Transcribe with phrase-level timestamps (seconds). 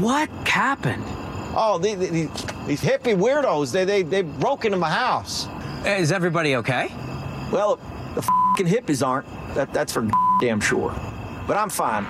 [0.00, 1.04] What happened?
[1.56, 5.46] Oh, the, the, the- these hippie weirdos, they, they, they broke into my house.
[5.84, 6.88] Uh, is everybody okay?
[7.50, 7.76] Well,
[8.14, 8.22] the
[8.56, 9.26] fing hippies aren't.
[9.54, 10.08] That, that's for
[10.40, 10.94] damn sure.
[11.48, 12.06] But I'm fine.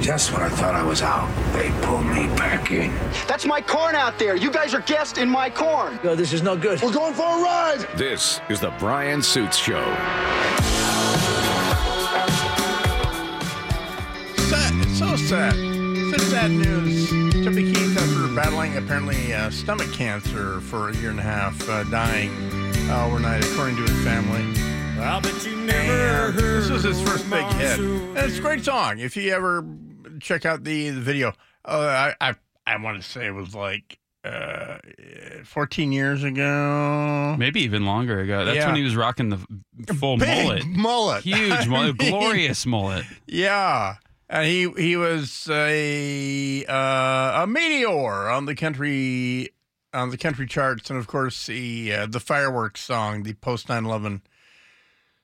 [0.00, 2.90] Just when I thought I was out, they pulled me back in.
[3.28, 4.34] That's my corn out there.
[4.36, 5.98] You guys are guests in my corn.
[6.02, 6.80] No, this is no good.
[6.82, 7.86] We're going for a ride.
[7.96, 9.80] This is the Brian Suits Show.
[14.48, 14.74] Sad.
[14.86, 15.69] It's so sad.
[16.10, 17.08] Such sad news.
[17.44, 21.84] Toby Keith, after battling apparently uh, stomach cancer for a year and a half, uh,
[21.84, 22.30] dying
[22.90, 24.42] uh, overnight, according to his family.
[25.00, 27.78] I bet you And never heard this was his first big hit.
[27.78, 28.98] And it's a great song.
[28.98, 29.64] If you ever
[30.20, 31.32] check out the, the video,
[31.64, 32.34] uh, I, I
[32.66, 34.78] I want to say it was like uh,
[35.44, 37.34] 14 years ago.
[37.38, 38.44] Maybe even longer ago.
[38.44, 38.66] That's Yeah.
[38.66, 40.66] when he was rocking the full Big mullet.
[40.66, 41.24] mullet.
[41.24, 41.96] Huge mullet.
[41.98, 43.04] Glorious mullet.
[43.26, 43.96] Yeah.
[44.32, 49.50] And he he was a uh, a meteor on the country
[49.92, 54.20] on the country charts, and of course the uh, the fireworks song, the post 9/11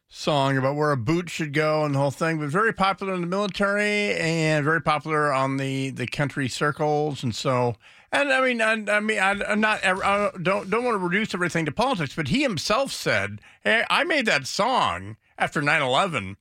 [0.09, 3.21] song about where a boot should go and the whole thing, but very popular in
[3.21, 7.77] the military and very popular on the the country circles, and so.
[8.11, 9.85] And I mean, I, I mean, I, I'm not.
[9.85, 14.03] I don't don't want to reduce everything to politics, but he himself said, "Hey, I
[14.03, 16.35] made that song after 9/11."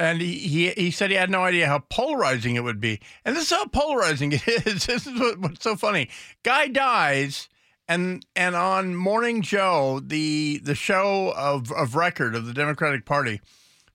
[0.00, 3.00] And he, he he said he had no idea how polarizing it would be.
[3.26, 4.86] And this is how polarizing it is.
[4.86, 6.08] This is what, what's so funny.
[6.42, 7.50] Guy dies,
[7.86, 13.42] and and on Morning Joe, the the show of, of record of the Democratic Party,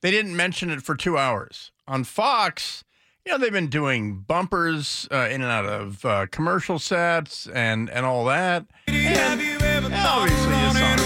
[0.01, 1.71] they didn't mention it for two hours.
[1.87, 2.83] On Fox,
[3.25, 7.89] you know, they've been doing bumpers uh, in and out of uh, commercial sets and
[7.89, 8.67] and all that.
[8.87, 10.99] And, and obviously, this song,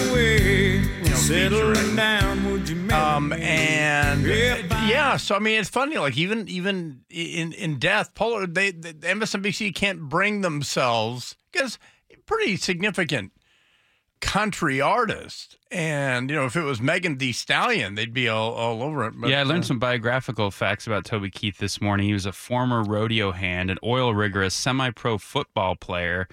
[1.05, 4.25] you know, featuring down, would you um and
[4.89, 5.97] yeah, so I mean it's funny.
[5.97, 11.79] Like even even in in death, Polar they the MSNBC can't bring themselves because
[12.25, 13.31] pretty significant
[14.21, 18.83] country artist, and you know if it was Megan Thee Stallion, they'd be all, all
[18.83, 19.13] over it.
[19.19, 22.07] But, yeah, I learned uh, some biographical facts about Toby Keith this morning.
[22.07, 26.27] He was a former rodeo hand, an oil rigger, a semi pro football player.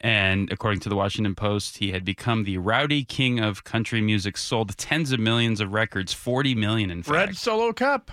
[0.00, 4.36] And according to the Washington Post, he had become the rowdy king of country music,
[4.36, 7.14] sold tens of millions of records, 40 million in fact.
[7.14, 8.10] Red Solo Cup.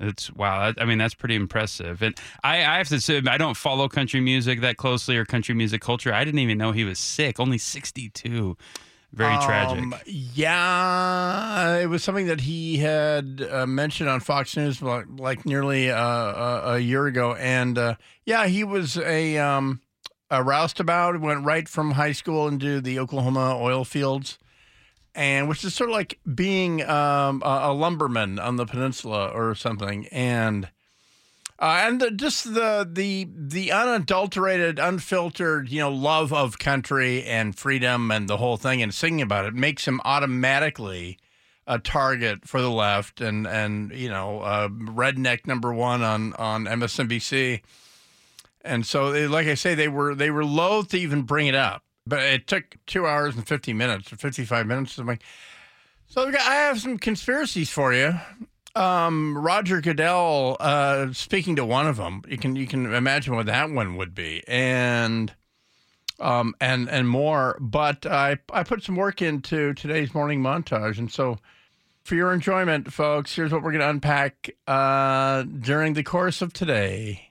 [0.00, 0.72] It's wow.
[0.78, 2.02] I mean, that's pretty impressive.
[2.02, 5.54] And I, I have to say, I don't follow country music that closely or country
[5.54, 6.12] music culture.
[6.12, 7.38] I didn't even know he was sick.
[7.38, 8.56] Only 62.
[9.12, 9.78] Very tragic.
[9.78, 15.44] Um, yeah, it was something that he had uh, mentioned on Fox News like, like
[15.44, 19.80] nearly uh, a, a year ago, and uh, yeah, he was a, um,
[20.30, 21.20] a roustabout.
[21.20, 24.38] Went right from high school into the Oklahoma oil fields,
[25.14, 29.54] and which is sort of like being um, a, a lumberman on the peninsula or
[29.54, 30.68] something, and.
[31.62, 37.54] Uh, and the, just the the the unadulterated, unfiltered, you know, love of country and
[37.54, 41.18] freedom and the whole thing, and singing about it makes him automatically
[41.66, 46.64] a target for the left, and and you know, uh, redneck number one on on
[46.64, 47.60] MSNBC.
[48.62, 51.54] And so, they, like I say, they were they were loath to even bring it
[51.54, 54.98] up, but it took two hours and fifty minutes or fifty five minutes.
[54.98, 55.22] I'm like,
[56.06, 58.14] so I have some conspiracies for you
[58.74, 62.22] um, Roger Goodell uh, speaking to one of them.
[62.28, 65.32] You can you can imagine what that one would be, and
[66.18, 67.56] um, and and more.
[67.60, 71.38] But I I put some work into today's morning montage, and so
[72.04, 76.52] for your enjoyment, folks, here's what we're going to unpack uh, during the course of
[76.52, 77.29] today.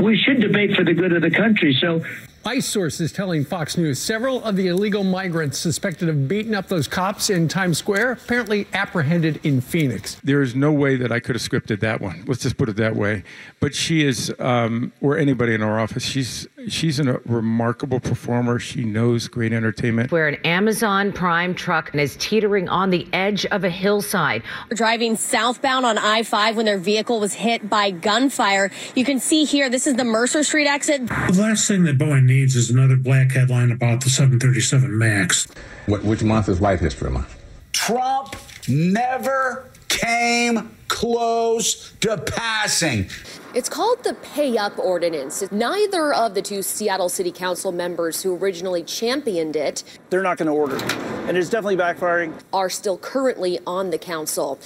[0.00, 1.76] We should debate for the good of the country.
[1.80, 2.02] So
[2.44, 6.88] ICE sources telling Fox News several of the illegal migrants suspected of beating up those
[6.88, 10.16] cops in Times Square apparently apprehended in Phoenix.
[10.24, 12.24] There is no way that I could have scripted that one.
[12.26, 13.22] Let's just put it that way.
[13.60, 18.58] But she is, um, or anybody in our office, she's she's a remarkable performer.
[18.58, 20.10] She knows great entertainment.
[20.10, 24.42] Where an Amazon Prime truck is teetering on the edge of a hillside.
[24.70, 28.70] Driving southbound on I 5 when their vehicle was hit by gunfire.
[28.94, 31.06] You can see here, this is the Mercer Street exit.
[31.06, 35.46] The last thing that Boeing needs is another black headline about the 737 MAX.
[35.86, 37.38] What, which month is White History Month?
[37.72, 38.36] Trump
[38.68, 43.08] never came close to passing.
[43.54, 45.44] It's called the Pay Up Ordinance.
[45.52, 50.46] Neither of the two Seattle City Council members who originally championed it They're not going
[50.46, 50.92] to order it.
[51.28, 52.32] And it's definitely backfiring.
[52.52, 54.58] are still currently on the council.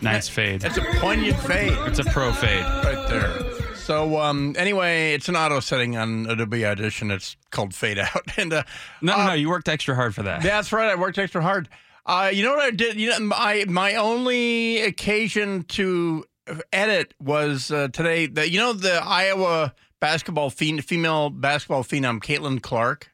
[0.00, 0.60] Nice fade.
[0.60, 1.72] That's a poignant fade.
[1.88, 2.64] It's a pro fade.
[2.84, 3.74] right there.
[3.74, 7.10] So um, anyway, it's an auto setting on Adobe Audition.
[7.10, 8.62] It's called Fade Out, and uh,
[9.02, 9.32] No, no, no.
[9.32, 10.42] You worked extra hard for that.
[10.42, 10.90] that's right.
[10.90, 11.68] I worked extra hard.
[12.06, 12.96] Uh, you know what I did?
[13.00, 16.24] You know, my my only occasion to
[16.72, 18.26] edit was uh, today.
[18.26, 23.10] The, you know the Iowa basketball phen- female basketball phenom Caitlin Clark.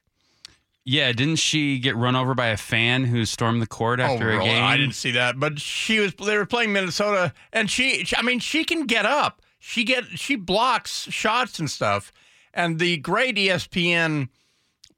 [0.87, 4.39] Yeah, didn't she get run over by a fan who stormed the court after oh,
[4.39, 4.63] a game?
[4.63, 6.13] I didn't see that, but she was.
[6.13, 8.05] They were playing Minnesota, and she.
[8.15, 9.41] I mean, she can get up.
[9.57, 10.05] She get.
[10.15, 12.11] She blocks shots and stuff.
[12.53, 14.29] And the great ESPN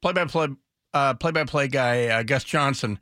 [0.01, 0.49] play-by-play
[0.93, 2.99] uh, play-by-play guy uh, Gus Johnson,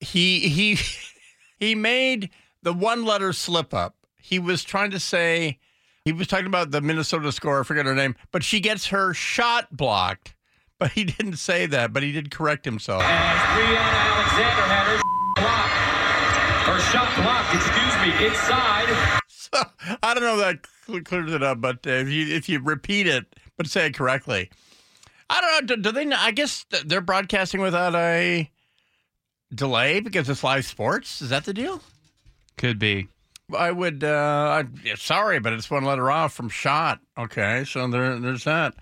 [0.00, 0.78] he he
[1.58, 2.30] he made
[2.62, 3.96] the one-letter slip up.
[4.20, 5.58] He was trying to say
[6.04, 7.60] he was talking about the Minnesota score.
[7.60, 10.35] I forget her name, but she gets her shot blocked.
[10.78, 11.92] But he didn't say that.
[11.92, 13.02] But he did correct himself.
[13.02, 15.02] Brianna Alexander had her
[15.36, 16.66] blocked.
[16.66, 19.20] Her shot blocked, excuse me, inside.
[19.28, 19.62] So
[20.02, 23.06] I don't know if that clears it up, but uh, if you if you repeat
[23.06, 23.24] it
[23.56, 24.50] but say it correctly,
[25.30, 25.76] I don't know.
[25.76, 26.04] Do, do they?
[26.04, 28.50] know- I guess they're broadcasting without a
[29.54, 31.22] delay because it's live sports.
[31.22, 31.80] Is that the deal?
[32.58, 33.08] Could be.
[33.56, 34.02] I would.
[34.04, 36.98] Uh, I, yeah, sorry, but it's one letter off from shot.
[37.16, 38.74] Okay, so there, there's that.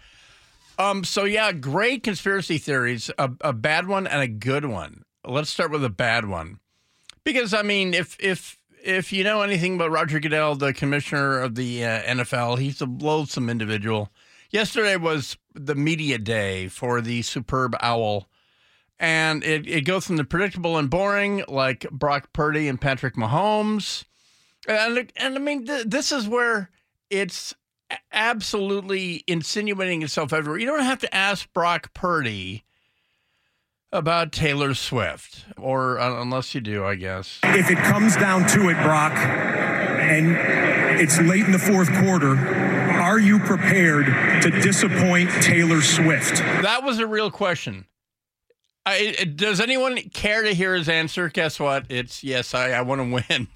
[0.79, 1.05] Um.
[1.05, 3.11] So yeah, great conspiracy theories.
[3.19, 5.05] A, a bad one and a good one.
[5.25, 6.61] Let's start with a bad one,
[7.25, 11.55] because I mean, if if if you know anything about Roger Goodell, the commissioner of
[11.55, 14.11] the uh, NFL, he's a loathsome individual.
[14.51, 18.29] Yesterday was the media day for the superb owl.
[19.01, 24.05] And it, it goes from the predictable and boring, like Brock Purdy and Patrick Mahomes,
[24.69, 26.71] and and I mean, th- this is where
[27.11, 27.55] it's
[28.13, 30.59] absolutely insinuating itself everywhere.
[30.59, 32.65] You don't have to ask Brock Purdy
[33.93, 37.39] about Taylor Swift, or uh, unless you do, I guess.
[37.45, 43.19] If it comes down to it, Brock, and it's late in the fourth quarter, are
[43.19, 44.07] you prepared
[44.43, 46.39] to disappoint Taylor Swift?
[46.39, 47.87] That was a real question.
[48.87, 51.29] I, does anyone care to hear his answer?
[51.29, 51.87] Guess what?
[51.89, 52.53] It's yes.
[52.53, 53.49] I, I want to win.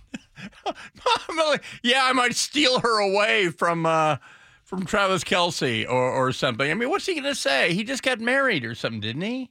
[1.29, 4.17] Like, yeah, I might steal her away from uh,
[4.65, 6.71] from Travis Kelce or, or something.
[6.71, 7.73] I mean, what's he going to say?
[7.73, 9.51] He just got married or something, didn't he?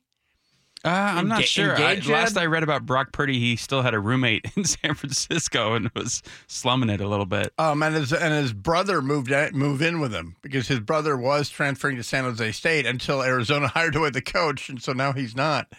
[0.85, 1.75] Uh, I'm not sure.
[1.75, 2.37] I, last?
[2.37, 6.21] I read about Brock Purdy, he still had a roommate in San Francisco and was
[6.47, 7.51] slumming it a little bit.
[7.57, 11.17] Um, and his and his brother moved out, move in with him because his brother
[11.17, 15.13] was transferring to San Jose State until Arizona hired away the coach, and so now
[15.13, 15.73] he's not.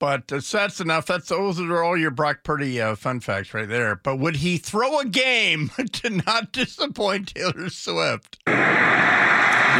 [0.00, 1.06] But uh, so that's enough.
[1.06, 3.94] That's those are all your Brock Purdy uh, fun facts right there.
[3.96, 8.38] But would he throw a game to not disappoint Taylor Swift?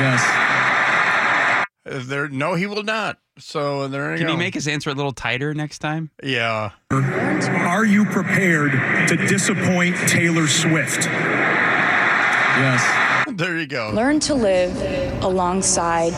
[0.00, 1.66] Yes.
[1.86, 2.28] Is there?
[2.28, 3.18] No, he will not.
[3.38, 4.32] So there you Can go.
[4.34, 6.10] he make his answer a little tighter next time?
[6.22, 6.72] Yeah.
[6.90, 8.72] Are you prepared
[9.08, 11.06] to disappoint Taylor Swift?
[12.56, 13.26] Yes.
[13.38, 13.90] There you go.
[13.94, 14.76] Learn to live
[15.24, 16.12] alongside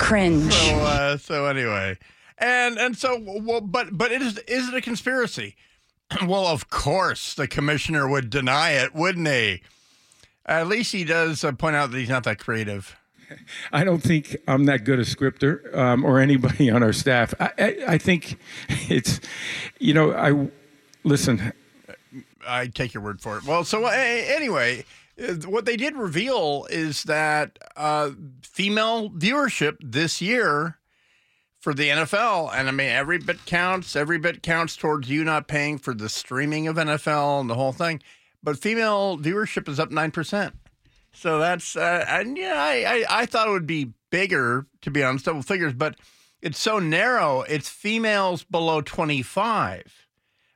[0.00, 0.54] cringe.
[0.54, 1.98] So, uh, so anyway,
[2.42, 5.56] and and so well, but but it is is it a conspiracy?
[6.26, 9.62] well, of course, the commissioner would deny it, wouldn't he?
[10.44, 12.96] At least he does uh, point out that he's not that creative.
[13.72, 17.32] I don't think I'm that good a scripter um, or anybody on our staff.
[17.38, 19.20] I, I, I think it's,
[19.78, 20.50] you know, I
[21.04, 21.52] listen.
[22.46, 23.44] I take your word for it.
[23.44, 24.84] Well, so uh, anyway,
[25.46, 28.10] what they did reveal is that uh,
[28.42, 30.80] female viewership this year
[31.62, 33.94] for the NFL, and I mean every bit counts.
[33.94, 37.72] Every bit counts towards you not paying for the streaming of NFL and the whole
[37.72, 38.02] thing.
[38.42, 40.54] But female viewership is up nine percent.
[41.12, 45.04] So that's uh, and yeah, I, I I thought it would be bigger to be
[45.04, 45.94] honest, double figures, but
[46.42, 47.42] it's so narrow.
[47.42, 50.08] It's females below twenty five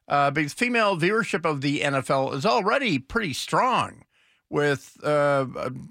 [0.09, 4.03] uh, because female viewership of the NFL is already pretty strong
[4.49, 5.47] with uh,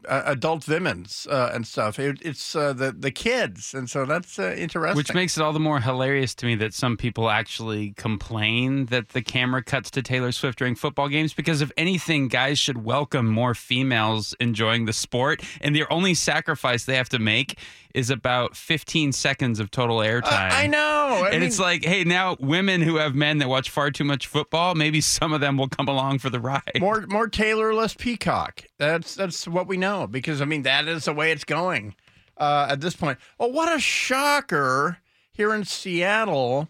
[0.08, 2.00] adult women's uh, and stuff.
[2.00, 4.96] It, it's uh, the the kids, and so that's uh, interesting.
[4.96, 9.10] Which makes it all the more hilarious to me that some people actually complain that
[9.10, 13.28] the camera cuts to Taylor Swift during football games because if anything, guys should welcome
[13.28, 17.58] more females enjoying the sport, and their only sacrifice they have to make
[17.96, 20.52] is about 15 seconds of total airtime.
[20.52, 23.90] I know, I and it's like, hey, now women who have men that watch far
[23.90, 26.62] too much football, maybe some of them will come along for the ride.
[26.80, 28.45] more more Taylor, less Peacock.
[28.78, 31.96] That's that's what we know because I mean that is the way it's going
[32.38, 33.18] uh, at this point.
[33.40, 34.98] Oh, what a shocker
[35.32, 36.70] here in Seattle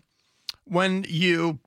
[0.66, 1.60] when you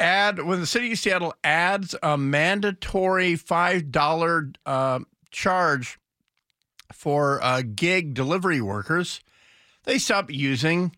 [0.00, 5.98] add when the city of Seattle adds a mandatory five dollar uh, charge
[6.92, 9.20] for uh, gig delivery workers.
[9.84, 10.94] They stop using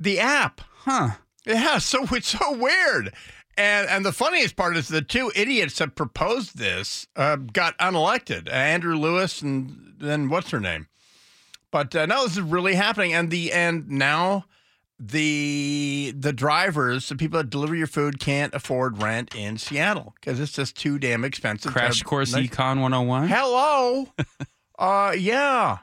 [0.00, 0.60] the app.
[0.60, 1.10] Huh.
[1.46, 3.14] Yeah, so it's so weird.
[3.56, 8.52] And and the funniest part is the two idiots that proposed this uh, got unelected,
[8.52, 10.88] Andrew Lewis and then what's her name.
[11.70, 14.44] But uh, no, this is really happening, and the and now
[14.98, 20.40] the the drivers, the people that deliver your food, can't afford rent in Seattle because
[20.40, 21.72] it's just too damn expensive.
[21.72, 23.28] Crash Course Econ 101.
[23.28, 24.08] Hello.
[24.78, 25.78] uh, yeah.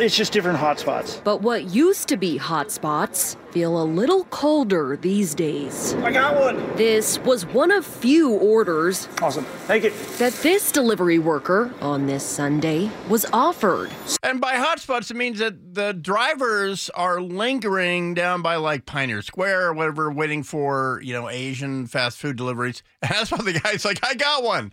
[0.00, 1.22] It's just different hotspots.
[1.24, 5.92] But what used to be hotspots feel a little colder these days.
[5.96, 6.56] I got one.
[6.76, 9.08] This was one of few orders.
[9.20, 9.44] Awesome.
[9.66, 9.90] Thank you.
[10.16, 13.90] That this delivery worker on this Sunday was offered.
[14.22, 19.68] And by hotspots, it means that the drivers are lingering down by like Pioneer Square
[19.68, 22.82] or whatever, waiting for, you know, Asian fast food deliveries.
[23.02, 24.72] And that's why the guy's like, I got one.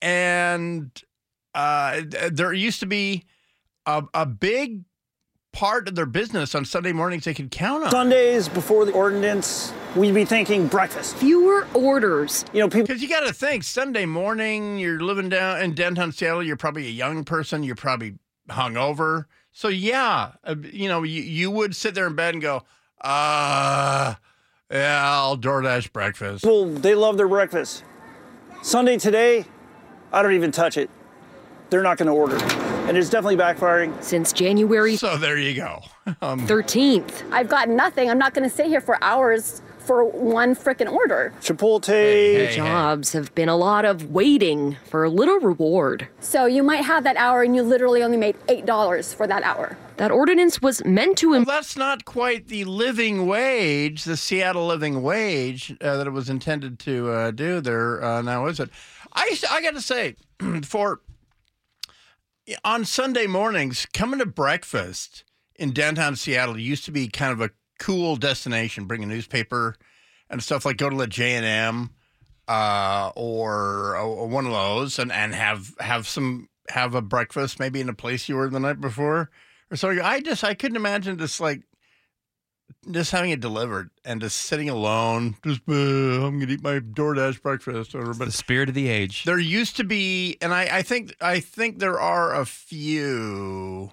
[0.00, 0.90] And
[1.52, 3.24] uh, there used to be
[3.86, 4.84] a, a big
[5.52, 7.90] part of their business on Sunday mornings they could count on.
[7.90, 11.14] Sundays before the ordinance, we'd be thinking breakfast.
[11.16, 12.44] Fewer orders.
[12.52, 12.86] You know, people.
[12.86, 16.42] Because you got to think Sunday morning, you're living down in downtown Seattle.
[16.42, 17.62] You're probably a young person.
[17.62, 18.14] You're probably
[18.48, 19.26] hungover.
[19.52, 22.62] So yeah, uh, you know, you, you would sit there in bed and go,
[23.02, 24.14] uh,
[24.70, 26.44] yeah, I'll DoorDash breakfast.
[26.44, 27.84] Well, they love their breakfast.
[28.62, 29.44] Sunday today,
[30.10, 30.88] I don't even touch it.
[31.68, 32.71] They're not going to order.
[32.88, 34.02] And it's definitely backfiring.
[34.02, 35.82] Since January So there you go.
[36.20, 37.22] Um, 13th.
[37.30, 38.10] I've got nothing.
[38.10, 41.32] I'm not going to sit here for hours for one frickin' order.
[41.40, 42.52] Chipotle.
[42.52, 46.08] Jobs have been a lot of waiting for a little reward.
[46.18, 49.76] So you might have that hour and you literally only made $8 for that hour.
[49.98, 51.30] That ordinance was meant to.
[51.30, 56.28] well, that's not quite the living wage, the Seattle living wage uh, that it was
[56.28, 58.02] intended to uh, do there.
[58.02, 58.70] Uh, now, is it?
[59.12, 60.16] I, I got to say,
[60.64, 61.00] for
[62.64, 65.24] on Sunday mornings, coming to breakfast
[65.56, 68.86] in downtown Seattle used to be kind of a cool destination.
[68.86, 69.76] Bring a newspaper
[70.28, 71.90] and stuff like go to the J and M
[72.48, 77.80] uh, or, or one of those, and, and have have some have a breakfast maybe
[77.80, 79.30] in a place you were the night before
[79.70, 79.90] or so.
[79.90, 81.62] I just I couldn't imagine just like
[82.90, 85.36] just having it delivered and just sitting alone.
[85.44, 89.24] Just uh, I'm gonna eat my DoorDash breakfast or but The spirit of the age.
[89.24, 93.92] there used to be, and I, I think I think there are a few.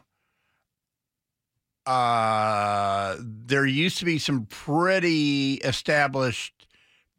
[1.85, 6.67] Uh, there used to be some pretty established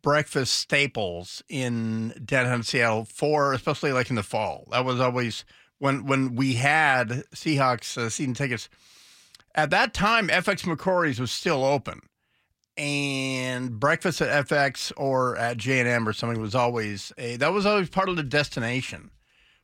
[0.02, 4.68] breakfast staples in downtown Seattle for, especially like in the fall.
[4.70, 5.44] That was always
[5.78, 8.68] when when we had Seahawks uh, season tickets.
[9.54, 12.02] At that time, FX McRory's was still open,
[12.76, 17.52] and breakfast at FX or at J and M or something was always a that
[17.52, 19.10] was always part of the destination.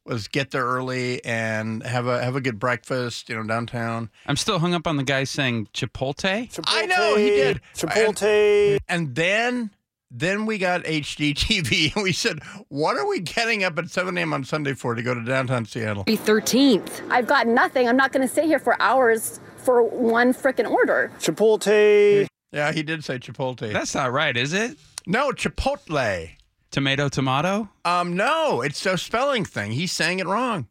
[0.05, 4.11] Was get there early and have a have a good breakfast, you know, downtown.
[4.26, 6.61] I'm still hung up on the guy saying Chipotle.
[6.66, 7.61] I know he did.
[7.75, 8.78] Chipotle.
[8.88, 9.71] And, and then
[10.11, 14.33] then we got HDTV and we said, what are we getting up at 7 a.m.
[14.33, 16.05] on Sunday for to go to downtown Seattle?
[16.05, 17.02] 13th.
[17.11, 17.88] I've got nothing.
[17.88, 21.12] I'm not going to sit here for hours for one frickin' order.
[21.18, 22.26] Chipotle.
[22.52, 23.73] Yeah, he did say Chipotle.
[23.73, 24.78] That's not right, is it?
[25.06, 26.30] no, Chipotle.
[26.70, 27.68] Tomato, tomato.
[27.85, 29.73] Um, no, it's a spelling thing.
[29.73, 30.66] He's saying it wrong.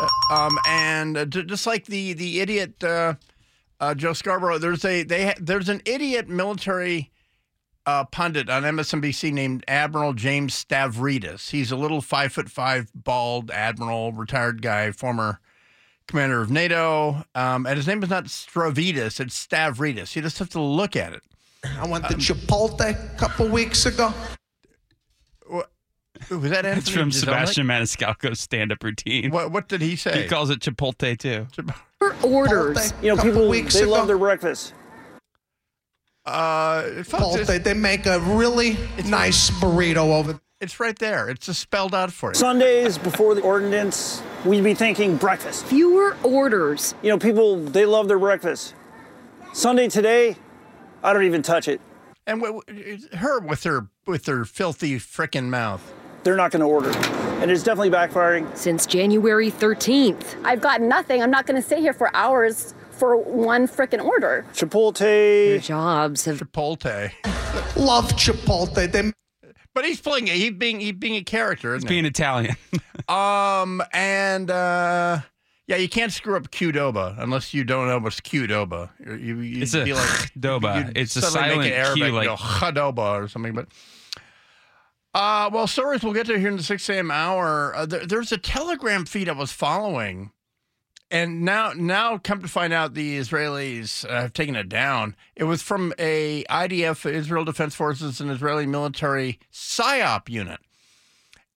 [0.00, 3.14] Uh, um, and uh, j- just like the the idiot uh,
[3.80, 7.10] uh, Joe Scarborough, there's a they ha- there's an idiot military
[7.86, 11.50] uh, pundit on MSNBC named Admiral James Stavridis.
[11.50, 15.40] He's a little five foot five, bald admiral, retired guy, former
[16.08, 17.24] commander of NATO.
[17.34, 20.14] Um, and his name is not Stravidis; it's Stavridis.
[20.16, 21.22] You just have to look at it.
[21.80, 24.12] I went to Chipotle a couple weeks ago.
[25.46, 25.70] What,
[26.30, 27.14] Was that It's Anthony from Jeselnik?
[27.14, 29.30] Sebastian Maniscalco's stand-up routine.
[29.30, 30.22] What what did he say?
[30.22, 31.46] He calls it Chipotle too.
[31.98, 32.92] For orders.
[33.02, 33.90] You know, people, weeks they ago.
[33.92, 34.74] love their breakfast.
[36.24, 41.28] Uh, folks, Chipotle, they make a really nice burrito over It's right there.
[41.28, 42.34] It's just spelled out for you.
[42.34, 45.66] Sundays before the ordinance, we'd be thinking breakfast.
[45.66, 46.94] Fewer orders.
[47.02, 48.74] You know, people, they love their breakfast.
[49.52, 50.36] Sunday today,
[51.02, 51.78] I don't even touch it.
[52.26, 55.92] And w- w- her with her with her filthy frickin' mouth.
[56.24, 56.90] They're not going to order.
[57.42, 58.56] And it's definitely backfiring.
[58.56, 60.42] Since January 13th.
[60.42, 61.22] I've got nothing.
[61.22, 64.46] I'm not going to sit here for hours for one frickin' order.
[64.54, 65.62] Chipotle.
[65.62, 66.38] Jobs have.
[66.38, 67.12] Chipotle.
[67.76, 68.74] Love Chipotle.
[68.74, 69.12] They
[69.76, 70.28] But he's playing.
[70.28, 72.56] He's being he's being a character, isn't Being Italian.
[73.08, 75.20] Um, and uh,
[75.68, 78.88] yeah, you can't screw up Qdoba unless you don't know what's Qdoba.
[78.98, 80.02] You, you, It's a be like
[80.40, 80.90] doba.
[80.96, 83.52] It's a suddenly make silent Arabic Q, like- go Chadoba or something.
[83.54, 83.68] But
[85.14, 87.12] uh, well, stories we'll get to here in the six a.m.
[87.12, 87.76] hour.
[87.76, 90.32] Uh, there, there's a Telegram feed I was following,
[91.10, 95.14] and now, now, come to find out, the Israelis uh, have taken it down.
[95.36, 100.58] It was from a IDF, Israel Defense Forces, an Israeli military psyop unit,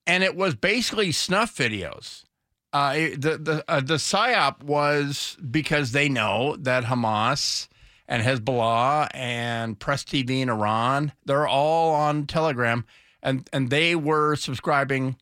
[0.06, 2.24] and it was basically snuff videos.
[2.72, 7.66] Uh, the the uh, the psyop was because they know that Hamas
[8.06, 12.84] and Hezbollah and Press TV in Iran, they're all on Telegram,
[13.20, 15.16] and and they were subscribing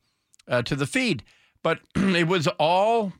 [0.46, 1.24] uh, to the feed,
[1.62, 3.14] but it was all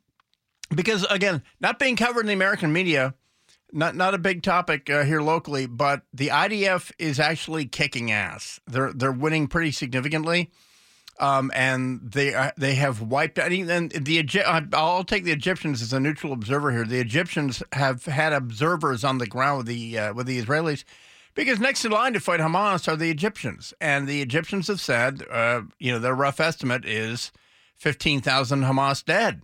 [0.74, 3.14] because again, not being covered in the American media,
[3.72, 8.60] not not a big topic uh, here locally, but the IDF is actually kicking ass.
[8.66, 10.50] They're they're winning pretty significantly,
[11.20, 13.52] um, and they uh, they have wiped out.
[13.52, 16.84] And the I'll take the Egyptians as a neutral observer here.
[16.84, 20.84] The Egyptians have had observers on the ground with the uh, with the Israelis.
[21.34, 25.22] Because next in line to fight Hamas are the Egyptians, and the Egyptians have said,
[25.30, 27.30] uh, you know, their rough estimate is
[27.76, 29.42] fifteen thousand Hamas dead.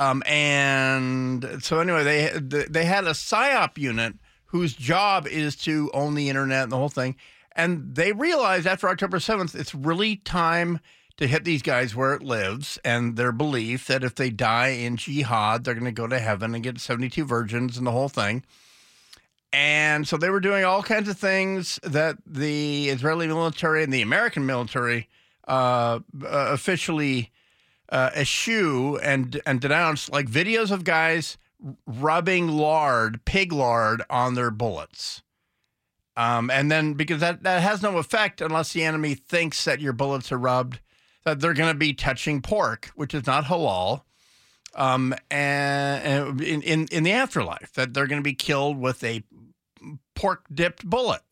[0.00, 2.04] Um, and so anyway,
[2.40, 4.14] they they had a psyop unit
[4.46, 7.16] whose job is to own the internet and the whole thing.
[7.54, 10.80] And they realized after October seventh, it's really time
[11.18, 14.96] to hit these guys where it lives, and their belief that if they die in
[14.96, 18.08] jihad, they're going to go to heaven and get seventy two virgins and the whole
[18.08, 18.42] thing.
[19.52, 24.00] And so they were doing all kinds of things that the Israeli military and the
[24.00, 25.08] American military
[25.46, 27.32] uh, uh, officially
[27.90, 31.36] uh, eschew and and denounce, like videos of guys
[31.86, 35.22] rubbing lard, pig lard, on their bullets.
[36.16, 39.92] Um, and then because that, that has no effect unless the enemy thinks that your
[39.92, 40.80] bullets are rubbed,
[41.24, 44.02] that they're going to be touching pork, which is not halal.
[44.74, 49.02] Um, and, and in, in in the afterlife, that they're going to be killed with
[49.02, 49.24] a
[50.14, 51.22] pork dipped bullet.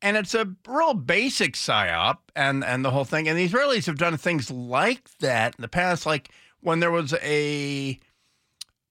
[0.00, 3.28] And it's a real basic psyop and, and the whole thing.
[3.28, 7.14] And the Israelis have done things like that in the past, like when there was
[7.14, 7.98] a,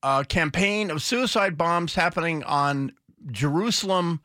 [0.04, 2.92] a campaign of suicide bombs happening on
[3.32, 4.22] Jerusalem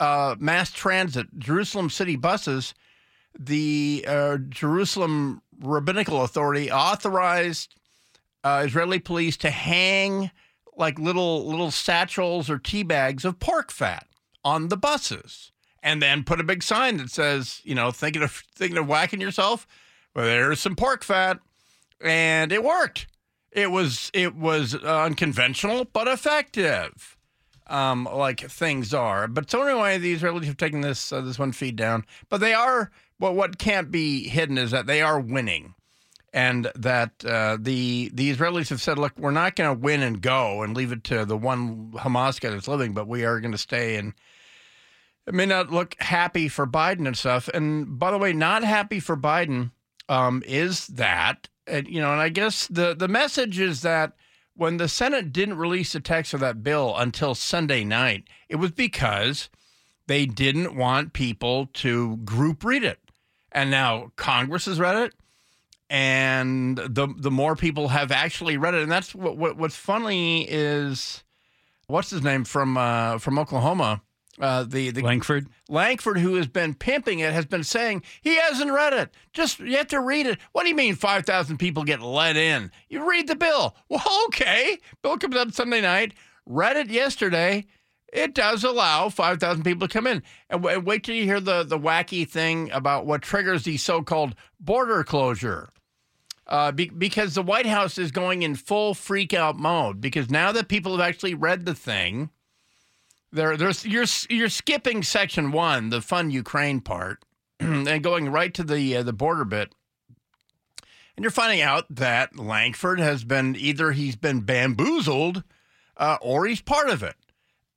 [0.00, 2.74] uh, mass transit, Jerusalem city buses.
[3.38, 7.74] The uh, Jerusalem Rabbinical Authority authorized
[8.44, 10.30] uh, Israeli police to hang
[10.76, 14.06] like little little satchels or tea bags of pork fat
[14.44, 15.51] on the buses,
[15.82, 19.20] and then put a big sign that says, you know, thinking of thinking of whacking
[19.20, 19.66] yourself.
[20.14, 21.40] Well, there's some pork fat,
[22.00, 23.06] and it worked.
[23.50, 27.16] It was it was unconventional but effective,
[27.66, 29.28] um, like things are.
[29.28, 32.54] But so anyway, the Israelis have taken this uh, this one feed down, but they
[32.54, 32.90] are.
[33.18, 35.74] Well, what can't be hidden is that they are winning
[36.32, 40.20] and that uh, the the Israelis have said, look, we're not going to win and
[40.20, 43.52] go and leave it to the one Hamas guy that's living, but we are going
[43.52, 43.96] to stay.
[43.96, 44.14] And
[45.26, 47.48] it may not look happy for Biden and stuff.
[47.48, 49.70] And by the way, not happy for Biden
[50.08, 54.12] um, is that, and, you know, and I guess the the message is that
[54.54, 58.72] when the Senate didn't release the text of that bill until Sunday night, it was
[58.72, 59.48] because
[60.06, 62.98] they didn't want people to group read it.
[63.52, 65.14] And now Congress has read it
[65.92, 70.46] and the the more people have actually read it, and that's what, what what's funny
[70.48, 71.22] is
[71.86, 74.00] what's his name from uh, from Oklahoma,
[74.40, 78.72] uh, the the Lankford Lankford, who has been pimping it, has been saying he hasn't
[78.72, 79.14] read it.
[79.32, 80.38] Just you have to read it.
[80.52, 82.70] What do you mean five thousand people get let in?
[82.88, 83.76] You read the bill.
[83.88, 84.78] Well, okay.
[85.02, 86.14] Bill comes out Sunday night.
[86.46, 87.66] Read it yesterday.
[88.12, 90.22] It does allow 5,000 people to come in.
[90.50, 94.02] And w- wait till you hear the, the wacky thing about what triggers the so
[94.02, 95.70] called border closure
[96.46, 100.00] uh, be, because the White House is going in full freak out mode.
[100.00, 102.28] Because now that people have actually read the thing,
[103.32, 107.24] there, there's you're you're skipping section one, the fun Ukraine part,
[107.60, 109.74] and going right to the uh, the border bit.
[111.16, 115.44] And you're finding out that Lankford has been either he's been bamboozled,
[115.96, 117.16] uh, or he's part of it.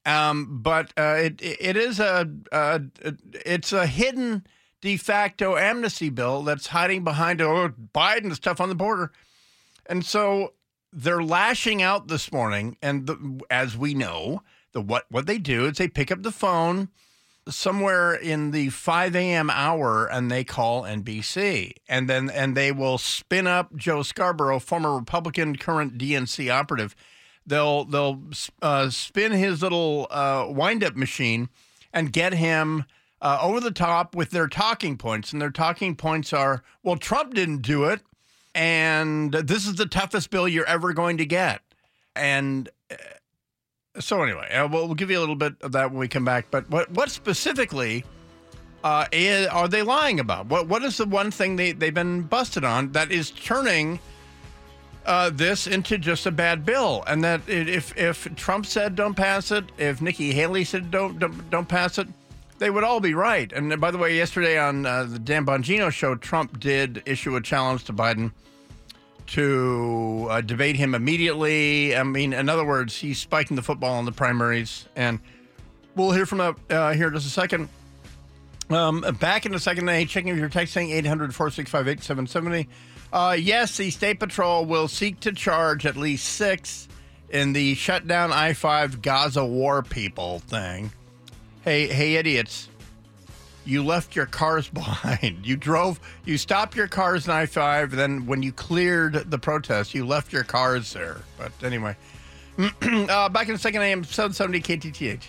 [0.05, 2.81] Um, but uh, it it is a, a
[3.45, 4.45] it's a hidden
[4.81, 9.11] de facto amnesty bill that's hiding behind oh Biden stuff on the border,
[9.85, 10.53] and so
[10.93, 12.77] they're lashing out this morning.
[12.81, 14.43] And the, as we know,
[14.75, 16.89] the what what they do is they pick up the phone
[17.47, 19.49] somewhere in the 5 a.m.
[19.49, 24.95] hour and they call NBC, and then and they will spin up Joe Scarborough, former
[24.95, 26.95] Republican, current DNC operative.
[27.47, 28.21] They'll they'll
[28.61, 30.51] uh, spin his little uh,
[30.95, 31.49] machine
[31.93, 32.85] and get him
[33.21, 35.31] uh, over the top with their talking points.
[35.31, 38.01] And their talking points are, well, Trump didn't do it.
[38.53, 41.61] And this is the toughest bill you're ever going to get.
[42.15, 42.69] And
[43.99, 46.25] so, anyway, uh, we'll, we'll give you a little bit of that when we come
[46.25, 46.47] back.
[46.51, 48.03] But what, what specifically
[48.83, 50.47] uh, is, are they lying about?
[50.47, 53.99] What What is the one thing they, they've been busted on that is turning
[55.05, 59.51] uh, this into just a bad bill, and that if if Trump said don't pass
[59.51, 62.07] it, if Nikki Haley said don't don't, don't pass it,
[62.59, 63.51] they would all be right.
[63.53, 67.41] And by the way, yesterday on uh, the Dan Bongino show, Trump did issue a
[67.41, 68.31] challenge to Biden
[69.27, 71.95] to uh, debate him immediately.
[71.95, 75.19] I mean, in other words, he's spiking the football in the primaries, and
[75.95, 77.69] we'll hear from that uh, here in just a second.
[78.69, 82.67] Um, back in a second, hey, checking if you're texting 800 465 8770.
[83.13, 86.87] Uh, yes, the State Patrol will seek to charge at least six
[87.29, 90.91] in the shutdown I 5 Gaza war people thing.
[91.63, 92.69] Hey, hey, idiots.
[93.65, 95.45] You left your cars behind.
[95.45, 97.91] You drove, you stopped your cars in I 5.
[97.91, 101.17] Then, when you cleared the protest, you left your cars there.
[101.37, 101.95] But anyway,
[102.57, 105.23] uh, back in a second, I AM 770 KTTH.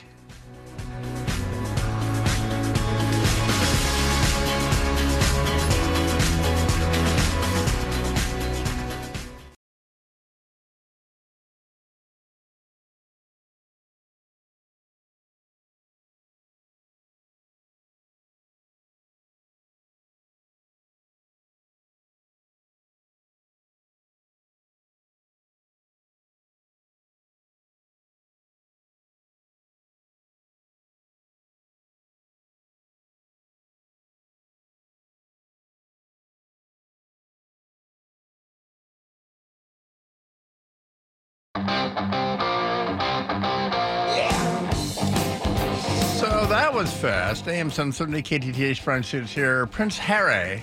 [46.76, 47.48] Was fast.
[47.48, 49.64] AM 770 KTTH Brian Suits here.
[49.64, 50.62] Prince Harry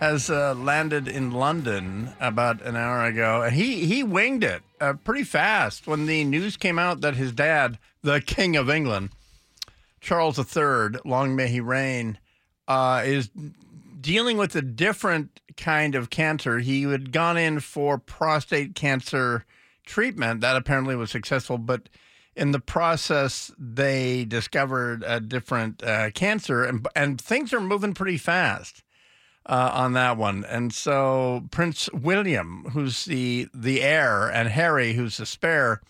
[0.00, 4.94] has uh, landed in London about an hour ago, and he, he winged it uh,
[4.94, 9.10] pretty fast when the news came out that his dad, the King of England,
[10.00, 12.18] Charles III, long may he reign,
[12.66, 13.30] uh, is
[14.00, 16.58] dealing with a different kind of cancer.
[16.58, 19.44] He had gone in for prostate cancer
[19.86, 21.88] treatment that apparently was successful, but
[22.36, 28.18] in the process, they discovered a different uh, cancer, and and things are moving pretty
[28.18, 28.82] fast
[29.46, 30.44] uh, on that one.
[30.44, 35.80] And so Prince William, who's the the heir, and Harry, who's the spare,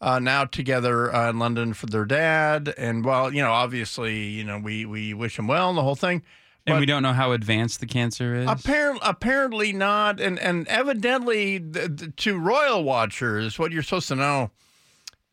[0.00, 2.72] uh, now together uh, in London for their dad.
[2.78, 5.96] And well, you know, obviously, you know, we we wish him well and the whole
[5.96, 6.22] thing.
[6.66, 8.48] And we don't know how advanced the cancer is.
[8.48, 14.16] Apparently, apparently not, and and evidently th- th- to royal watchers, what you're supposed to
[14.16, 14.50] know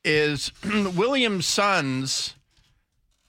[0.04, 2.36] is William's sons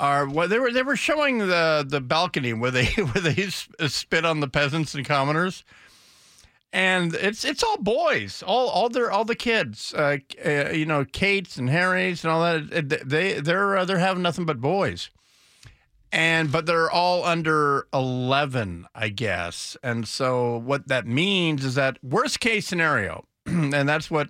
[0.01, 4.25] are well, they were they were showing the the balcony where they where they spit
[4.25, 5.65] on the peasants and commoners,
[6.73, 11.05] and it's it's all boys, all all their all the kids, uh, uh, you know,
[11.05, 13.09] Kate's and Harry's and all that.
[13.09, 15.11] They they're uh, they're having nothing but boys.
[16.15, 19.79] And but they're all under 11 i guess.
[19.83, 24.29] And so what that means is that worst case scenario and that's what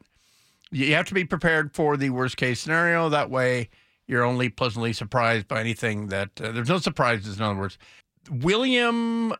[0.73, 3.69] you have to be prepared for the worst case scenario that way
[4.07, 7.79] you're only pleasantly surprised by anything that uh, there's no surprises in other words
[8.31, 9.33] william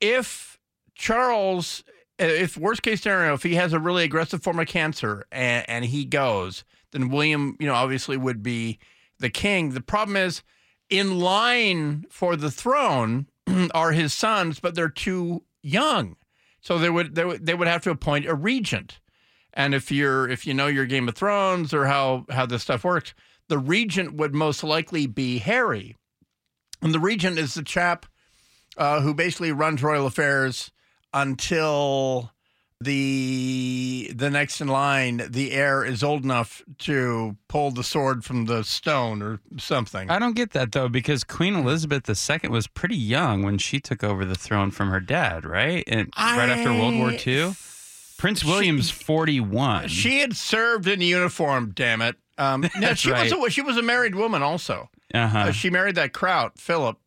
[0.00, 0.58] if
[0.94, 1.84] charles
[2.18, 5.84] if worst case scenario if he has a really aggressive form of cancer and, and
[5.84, 8.78] he goes then william you know obviously would be
[9.18, 10.42] the king the problem is
[10.90, 13.26] in line for the throne
[13.74, 16.16] are his sons, but they're too young.
[16.60, 19.00] So they would they would they would have to appoint a regent.
[19.54, 22.84] And if you're if you know your Game of Thrones or how how this stuff
[22.84, 23.14] works,
[23.48, 25.96] the regent would most likely be Harry.
[26.80, 28.06] And the regent is the chap
[28.76, 30.70] uh, who basically runs royal affairs
[31.12, 32.30] until
[32.80, 38.44] the the next in line, the heir is old enough to pull the sword from
[38.44, 40.08] the stone or something.
[40.08, 44.04] I don't get that though, because Queen Elizabeth II was pretty young when she took
[44.04, 45.82] over the throne from her dad, right?
[45.88, 47.54] And right after World War II.
[48.18, 49.88] Prince William's 41.
[49.88, 51.72] She had served in uniform.
[51.74, 52.16] Damn it!
[52.36, 53.32] Um, no, she right.
[53.32, 54.90] was a, she was a married woman also.
[55.14, 55.38] Uh-huh.
[55.38, 56.98] Uh, she married that kraut Philip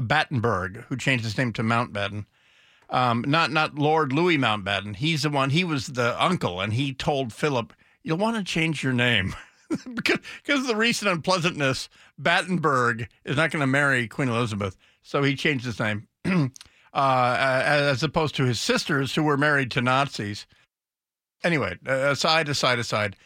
[0.00, 2.24] Battenberg, who changed his name to Mountbatten.
[2.88, 4.96] Um, not not Lord Louis Mountbatten.
[4.96, 5.50] He's the one.
[5.50, 9.34] He was the uncle, and he told Philip, "You'll want to change your name."
[9.94, 15.22] because because of the recent unpleasantness, Battenberg is not going to marry Queen Elizabeth, so
[15.22, 16.50] he changed his name, uh,
[16.94, 20.46] as opposed to his sisters who were married to Nazis.
[21.42, 23.16] Anyway, uh, aside, aside, aside,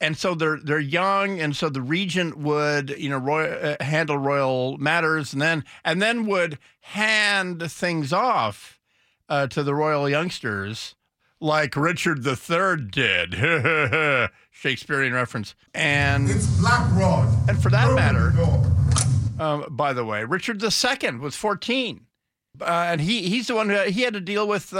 [0.00, 4.16] and so they're they're young, and so the regent would you know roy, uh, handle
[4.16, 8.80] royal matters, and then and then would hand things off
[9.28, 10.94] uh, to the royal youngsters
[11.40, 13.34] like Richard III did.
[14.50, 15.54] Shakespearean reference.
[15.74, 17.28] And it's Black Rod.
[17.48, 18.32] And for that matter,
[19.38, 22.06] um, by the way, Richard II was 14.
[22.60, 24.74] Uh, and he he's the one who he had to deal with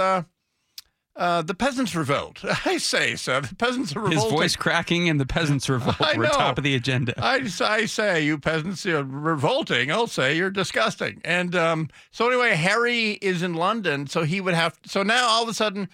[1.19, 2.39] uh, the peasants revolt.
[2.65, 3.41] I say so.
[3.41, 6.29] The peasants are His voice cracking and the peasants revolt I were know.
[6.31, 7.13] top of the agenda.
[7.17, 9.91] I, I say, you peasants are revolting.
[9.91, 11.21] I'll say you're disgusting.
[11.25, 14.79] And um, so anyway, Harry is in London, so he would have.
[14.85, 15.89] So now all of a sudden,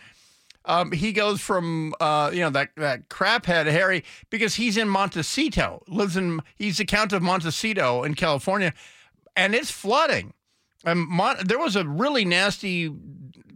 [0.65, 5.83] um, he goes from uh, you know that that craphead Harry because he's in Montecito,
[5.87, 8.73] lives in he's the Count of Montecito in California,
[9.35, 10.33] and it's flooding.
[10.83, 12.93] And Mon- there was a really nasty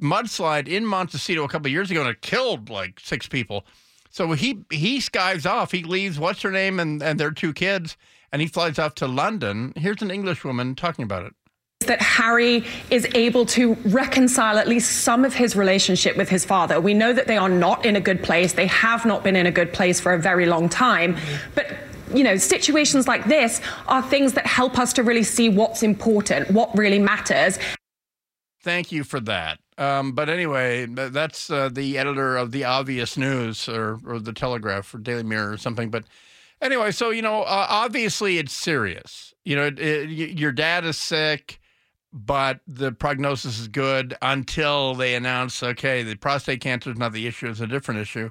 [0.01, 3.65] mudslide in Montecito a couple of years ago, and it killed like six people.
[4.09, 5.71] So he he skives off.
[5.71, 7.95] He leaves what's her name and, and their two kids,
[8.31, 9.73] and he flies off to London.
[9.75, 11.33] Here's an English woman talking about it.
[11.87, 16.79] that Harry is able to reconcile at least some of his relationship with his father.
[16.81, 18.53] We know that they are not in a good place.
[18.53, 21.17] They have not been in a good place for a very long time.
[21.55, 21.67] But
[22.13, 26.49] you know, situations like this are things that help us to really see what's important,
[26.51, 27.59] what really matters.
[28.61, 29.59] Thank you for that.
[29.79, 34.93] Um, but anyway, that's uh, the editor of the Obvious News or, or the Telegraph
[34.93, 35.89] or Daily Mirror or something.
[35.89, 36.03] But
[36.61, 39.33] anyway, so you know, uh, obviously it's serious.
[39.45, 41.61] You know, it, it, your dad is sick,
[42.11, 47.25] but the prognosis is good until they announce, okay, the prostate cancer is not the
[47.25, 48.29] issue; it's a different issue.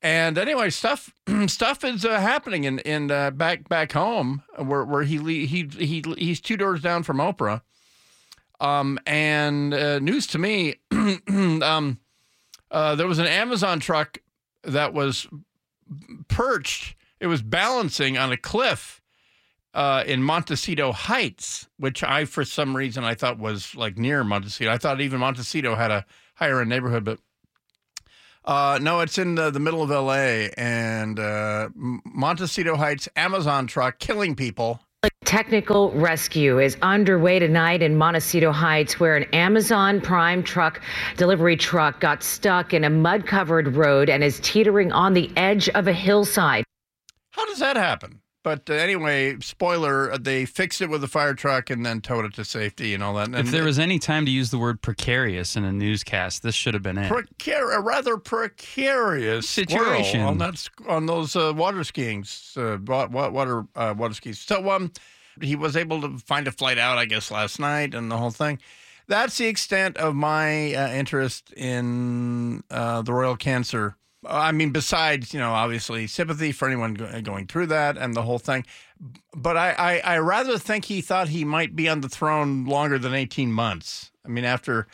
[0.00, 1.12] And anyway, stuff
[1.48, 6.04] stuff is uh, happening in in uh, back back home where where he he he
[6.16, 7.62] he's two doors down from Oprah.
[8.62, 11.98] Um, and uh, news to me, um,
[12.70, 14.18] uh, there was an Amazon truck
[14.62, 15.26] that was
[16.28, 16.94] perched.
[17.18, 19.02] It was balancing on a cliff
[19.74, 24.70] uh, in Montecito Heights, which I, for some reason, I thought was like near Montecito.
[24.70, 27.18] I thought even Montecito had a higher end neighborhood, but
[28.44, 33.98] uh, no, it's in the, the middle of LA and uh, Montecito Heights Amazon truck
[33.98, 34.80] killing people.
[35.32, 40.82] Technical rescue is underway tonight in Montecito Heights, where an Amazon Prime truck
[41.16, 45.70] delivery truck got stuck in a mud covered road and is teetering on the edge
[45.70, 46.64] of a hillside.
[47.30, 48.20] How does that happen?
[48.44, 52.26] But uh, anyway, spoiler, uh, they fixed it with a fire truck and then towed
[52.26, 53.28] it to safety and all that.
[53.28, 56.54] And If there was any time to use the word precarious in a newscast, this
[56.54, 57.10] should have been it.
[57.10, 59.86] Precar- a rather precarious Situation.
[59.86, 62.22] situation on that on those uh, water skiing
[62.58, 64.38] uh, wa- wa- water uh, water skis.
[64.38, 64.92] So um,
[65.40, 68.30] he was able to find a flight out, I guess, last night, and the whole
[68.30, 68.58] thing.
[69.08, 73.96] That's the extent of my uh, interest in uh, the royal cancer.
[74.24, 78.22] I mean, besides you know, obviously sympathy for anyone go- going through that and the
[78.22, 78.64] whole thing.
[79.34, 82.98] But I, I, I rather think he thought he might be on the throne longer
[82.98, 84.12] than eighteen months.
[84.24, 84.86] I mean, after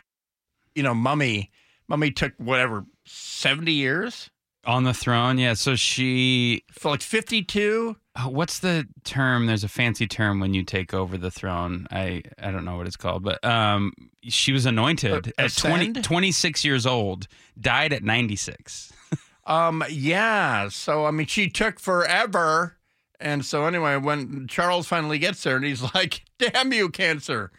[0.74, 1.51] you know, Mummy,
[1.88, 4.31] Mummy took whatever seventy years
[4.69, 5.55] On the throne, yeah.
[5.55, 6.63] So she.
[6.73, 7.97] for like fifty-two.
[8.17, 9.47] Oh, what's the term?
[9.47, 11.87] There's a fancy term when you take over the throne.
[11.91, 13.93] I I don't know what it's called, but um,
[14.25, 17.29] she was anointed A- at 20, 26 years old,
[17.59, 18.93] died at 96.
[19.47, 20.69] Um, yeah.
[20.69, 22.77] So I mean, she took forever,
[23.19, 27.51] and so anyway, when Charles finally gets there, and he's like, "Damn you, cancer."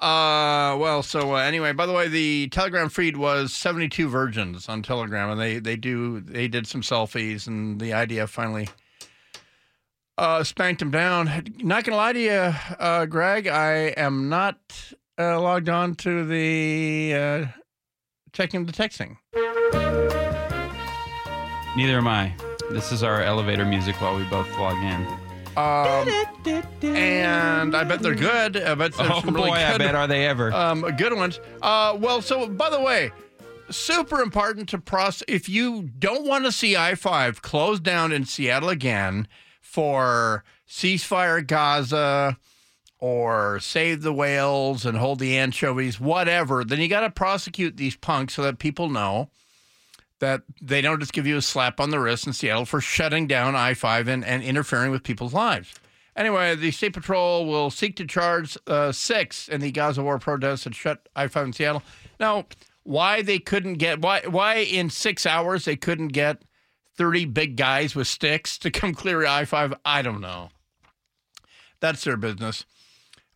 [0.00, 4.82] Uh, well, so uh, anyway, by the way, the Telegram feed was seventy-two virgins on
[4.82, 8.68] Telegram, and they they do they did some selfies, and the IDF finally
[10.16, 11.44] uh, spanked him down.
[11.58, 12.30] Not gonna lie to you,
[12.78, 14.58] uh, Greg, I am not
[15.18, 17.46] uh, logged on to the uh,
[18.32, 19.18] checking the texting.
[21.76, 22.34] Neither am I.
[22.70, 25.19] This is our elevator music while we both log in.
[25.56, 26.08] Um,
[26.82, 28.56] and I bet they're good.
[28.56, 30.52] I bet there's Oh some really boy, I good, bet are they ever.
[30.52, 31.40] um, good ones.
[31.60, 33.10] Uh, well, so by the way,
[33.68, 35.24] super important to process.
[35.28, 39.26] If you don't want to see I five closed down in Seattle again
[39.60, 42.38] for ceasefire Gaza
[42.98, 47.96] or save the whales and hold the anchovies, whatever, then you got to prosecute these
[47.96, 49.30] punks so that people know
[50.20, 53.26] that they don't just give you a slap on the wrist in Seattle for shutting
[53.26, 55.74] down I 5 and, and interfering with people's lives.
[56.16, 60.64] Anyway, the State Patrol will seek to charge uh, six in the Gaza war protests
[60.64, 61.82] that shut I 5 in Seattle.
[62.18, 62.46] Now,
[62.82, 66.42] why they couldn't get, why, why in six hours they couldn't get
[66.96, 70.50] 30 big guys with sticks to come clear I 5, I don't know.
[71.80, 72.66] That's their business.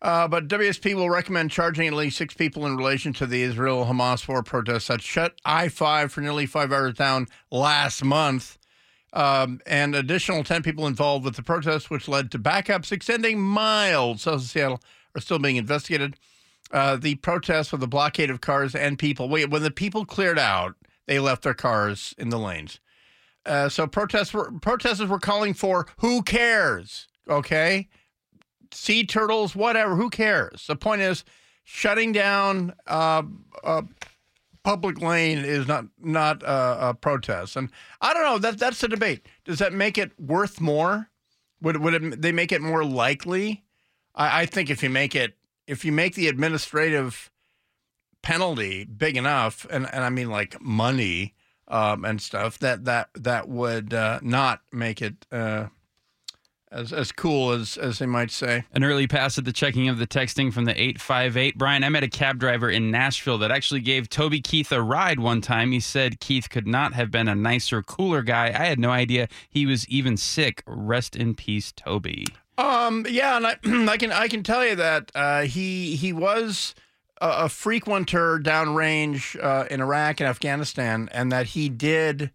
[0.01, 3.85] Uh, but WSP will recommend charging at least six people in relation to the Israel
[3.85, 8.57] Hamas war protests that shut I 5 for nearly five hours down last month.
[9.13, 14.23] Um, and additional 10 people involved with the protests, which led to backups extending miles
[14.23, 14.81] south of Seattle,
[15.15, 16.17] are still being investigated.
[16.71, 19.29] Uh, the protests with the blockade of cars and people.
[19.29, 20.75] Wait, when the people cleared out,
[21.07, 22.81] they left their cars in the lanes.
[23.45, 27.07] Uh, so protests were, protesters were calling for who cares?
[27.29, 27.87] Okay
[28.71, 29.95] sea turtles, whatever.
[29.95, 30.65] Who cares?
[30.67, 31.23] The point is
[31.63, 33.23] shutting down uh,
[33.63, 33.81] uh,
[34.63, 37.69] public lane is not not uh, a protest, and
[38.01, 38.37] I don't know.
[38.37, 39.25] That that's the debate.
[39.45, 41.09] Does that make it worth more?
[41.61, 43.63] Would would it, they make it more likely?
[44.13, 45.35] I, I think if you make it
[45.67, 47.31] if you make the administrative
[48.21, 51.35] penalty big enough, and, and I mean like money
[51.67, 55.67] um, and stuff, that that that would uh, not make it uh,
[56.71, 58.63] as as cool as as they might say.
[58.73, 61.57] An early pass at the checking of the texting from the 858.
[61.57, 65.19] Brian, I met a cab driver in Nashville that actually gave Toby Keith a ride
[65.19, 65.71] one time.
[65.71, 68.47] He said Keith could not have been a nicer, cooler guy.
[68.47, 70.63] I had no idea he was even sick.
[70.67, 72.25] Rest in peace, Toby.
[72.57, 73.57] Um, yeah, and I,
[73.91, 76.75] I can I can tell you that uh, he he was
[77.21, 82.31] a, a frequenter downrange uh, in Iraq and Afghanistan, and that he did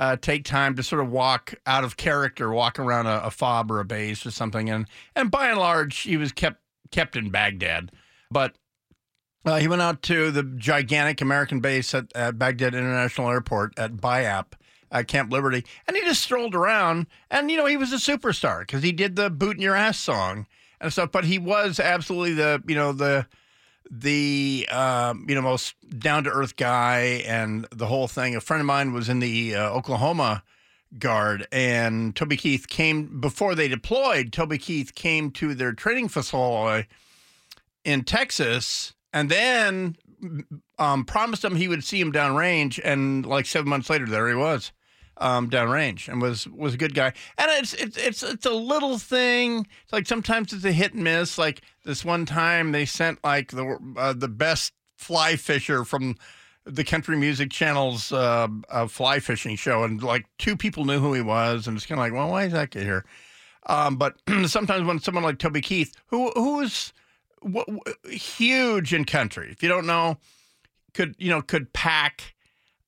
[0.00, 3.70] uh, take time to sort of walk out of character, walk around a, a fob
[3.70, 6.60] or a base or something, and and by and large, he was kept
[6.90, 7.92] kept in Baghdad,
[8.30, 8.56] but.
[9.42, 13.96] Uh, he went out to the gigantic American base at, at Baghdad International Airport at
[13.96, 14.52] BIAP,
[14.92, 17.06] at Camp Liberty, and he just strolled around.
[17.30, 19.98] And you know, he was a superstar because he did the "Boot in Your Ass"
[19.98, 20.46] song
[20.78, 21.10] and stuff.
[21.10, 23.26] But he was absolutely the you know the
[23.90, 28.36] the um, you know most down to earth guy and the whole thing.
[28.36, 30.42] A friend of mine was in the uh, Oklahoma
[30.98, 34.32] Guard, and Toby Keith came before they deployed.
[34.32, 36.88] Toby Keith came to their training facility
[37.84, 39.96] in Texas, and then
[40.78, 44.34] um, promised him he would see him downrange, and like seven months later, there he
[44.34, 44.72] was
[45.20, 47.12] um, downrange, and was was a good guy.
[47.38, 49.66] And it's it's it's it's a little thing.
[49.84, 51.38] It's like sometimes it's a hit and miss.
[51.38, 56.16] Like this one time, they sent like the uh, the best fly fisher from
[56.64, 61.12] the country music channel's uh, uh, fly fishing show, and like two people knew who
[61.12, 63.04] he was, and it's kind of like, well, why is that guy here?
[63.66, 66.92] Um, but sometimes when someone like Toby Keith, who who is
[67.42, 70.16] w- w- huge in country, if you don't know,
[70.94, 72.34] could you know could pack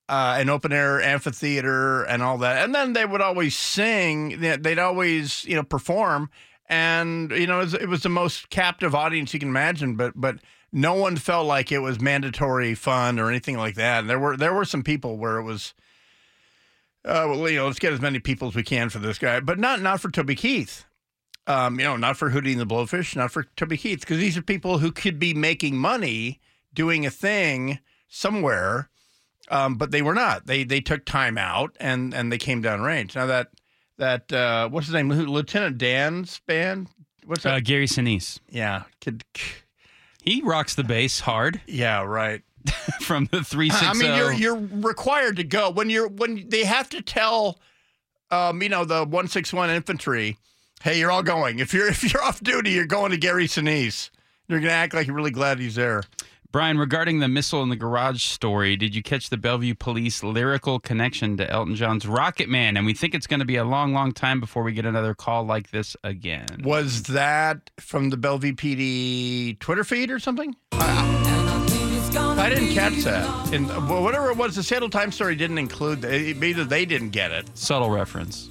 [0.08, 4.40] uh, an open air amphitheater and all that, and then they would always sing.
[4.40, 6.30] They'd always you know perform,
[6.68, 9.96] and you know it was, it was the most captive audience you can imagine.
[9.96, 10.36] But but
[10.72, 14.00] no one felt like it was mandatory fun or anything like that.
[14.00, 15.74] And there were there were some people where it was.
[17.04, 19.40] Uh, well, you know, let's get as many people as we can for this guy,
[19.40, 20.84] but not not for Toby Keith.
[21.48, 24.38] Um, you know, not for Hootie and the Blowfish, not for Toby Keith, because these
[24.38, 26.40] are people who could be making money
[26.72, 28.88] doing a thing somewhere,
[29.52, 30.46] um, but they were not.
[30.46, 33.14] They they took time out and and they came down range.
[33.14, 33.48] Now that
[33.98, 36.88] that uh, what's his name, Lieutenant Dan's band,
[37.26, 37.54] what's that?
[37.54, 38.40] Uh, Gary Sinise.
[38.48, 39.24] yeah, kid,
[40.22, 42.42] He rocks the bass hard yeah, right.
[43.00, 43.86] from the 360.
[43.86, 47.60] I mean, you're you're required to go when you're when they have to tell,
[48.30, 50.38] um, you know, the one six one infantry,
[50.82, 51.58] hey, you're all going.
[51.58, 54.08] If you're if you're off duty, you're going to Gary Sinise.
[54.48, 56.04] You're gonna act like you're really glad he's there.
[56.52, 60.78] Brian, regarding the missile in the garage story, did you catch the Bellevue police lyrical
[60.78, 62.76] connection to Elton John's Rocket Man?
[62.76, 65.14] And we think it's going to be a long, long time before we get another
[65.14, 66.60] call like this again.
[66.62, 70.54] Was that from the Bellevue PD Twitter feed or something?
[70.72, 73.54] I didn't catch that.
[73.54, 76.04] And uh, whatever it was, the Seattle Times story didn't include.
[76.04, 77.48] Either they didn't get it.
[77.56, 78.50] Subtle reference.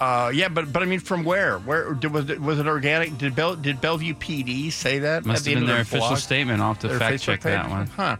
[0.00, 1.58] Uh, yeah, but but I mean, from where?
[1.58, 2.40] Where did, was it?
[2.40, 3.16] Was it organic?
[3.16, 5.24] Did Bell, did Bellevue PD say that?
[5.24, 6.18] Must the have been of their official blog?
[6.18, 6.60] statement.
[6.60, 7.86] I'll have to Their fact check that one.
[7.86, 8.16] Huh.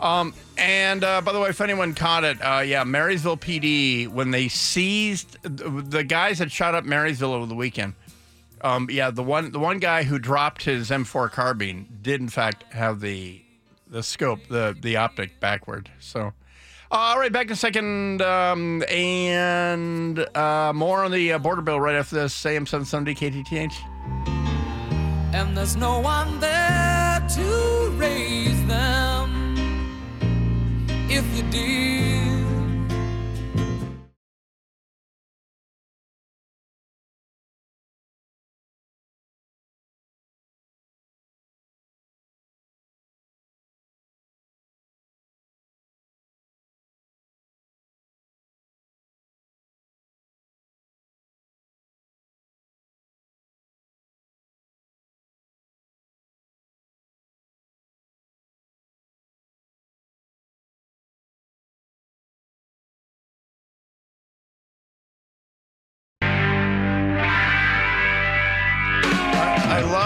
[0.00, 4.32] Um, and uh, by the way, if anyone caught it, uh, yeah, Marysville PD when
[4.32, 7.94] they seized the guys that shot up Marysville over the weekend.
[8.62, 12.64] Um, yeah, the one the one guy who dropped his M4 carbine did in fact
[12.72, 13.42] have the
[13.88, 15.90] the scope, the the optic backward.
[16.00, 16.32] So,
[16.92, 21.80] all right, back in a second, um, and uh, more on the uh, border bill
[21.80, 22.44] right after this.
[22.44, 23.72] AM seven seventy KTTH.
[25.34, 29.56] And there's no one there to raise them.
[31.08, 32.11] If you did,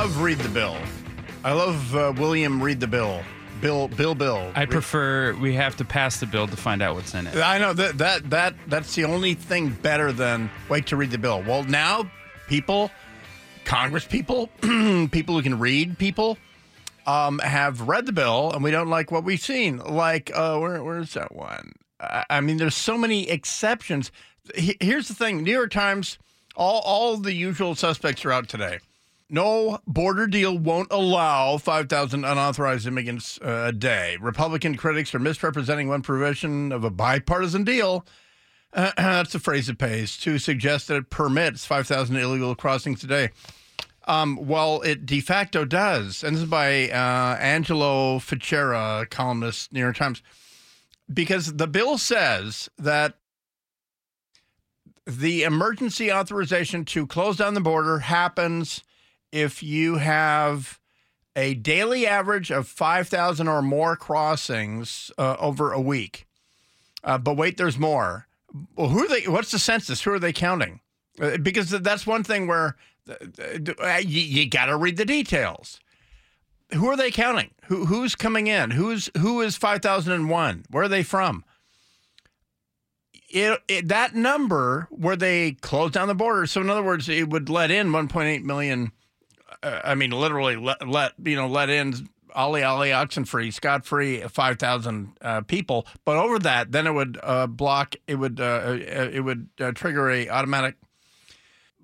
[0.06, 0.76] love Read the Bill.
[1.42, 3.22] I love uh, William Read the Bill.
[3.60, 4.52] Bill, Bill, Bill.
[4.54, 7.34] I prefer we have to pass the bill to find out what's in it.
[7.36, 11.18] I know that that that that's the only thing better than wait to read the
[11.18, 11.42] bill.
[11.42, 12.08] Well, now
[12.46, 12.92] people,
[13.64, 16.38] Congress people, people who can read people,
[17.08, 19.78] um, have read the bill and we don't like what we've seen.
[19.78, 21.72] Like, uh, where, where's that one?
[21.98, 24.12] I, I mean, there's so many exceptions.
[24.54, 26.16] He- Here's the thing: New York Times,
[26.54, 28.78] all all the usual suspects are out today.
[29.28, 34.16] No border deal won't allow 5,000 unauthorized immigrants uh, a day.
[34.20, 38.06] Republican critics are misrepresenting one provision of a bipartisan deal.
[38.72, 43.08] Uh, that's the phrase it pays to suggest that it permits 5,000 illegal crossings a
[43.08, 43.30] day.
[44.06, 46.22] Um, well, it de facto does.
[46.22, 50.22] And this is by uh, Angelo Fichera, columnist, New York Times.
[51.12, 53.18] Because the bill says that
[55.04, 58.84] the emergency authorization to close down the border happens
[59.36, 60.80] if you have
[61.36, 66.26] a daily average of 5,000 or more crossings uh, over a week.
[67.04, 68.26] Uh, but wait, there's more.
[68.74, 69.28] Well, who are they?
[69.28, 70.02] What's the census?
[70.02, 70.80] Who are they counting?
[71.20, 72.76] Uh, because that's one thing where
[73.08, 75.78] uh, you, you got to read the details.
[76.72, 77.50] Who are they counting?
[77.66, 78.72] Who who's coming in?
[78.72, 80.64] Who's who is 5001?
[80.70, 81.44] Where are they from?
[83.28, 86.46] It, it, that number where they closed down the border.
[86.46, 88.92] So in other words, it would let in 1.8 million.
[89.66, 93.84] Uh, I mean, literally let, let you know let in ollie ollie oxen free, scot
[93.84, 95.86] free, 5,000 uh, people.
[96.04, 97.96] But over that, then it would uh, block.
[98.06, 100.76] It would uh, it would uh, trigger a automatic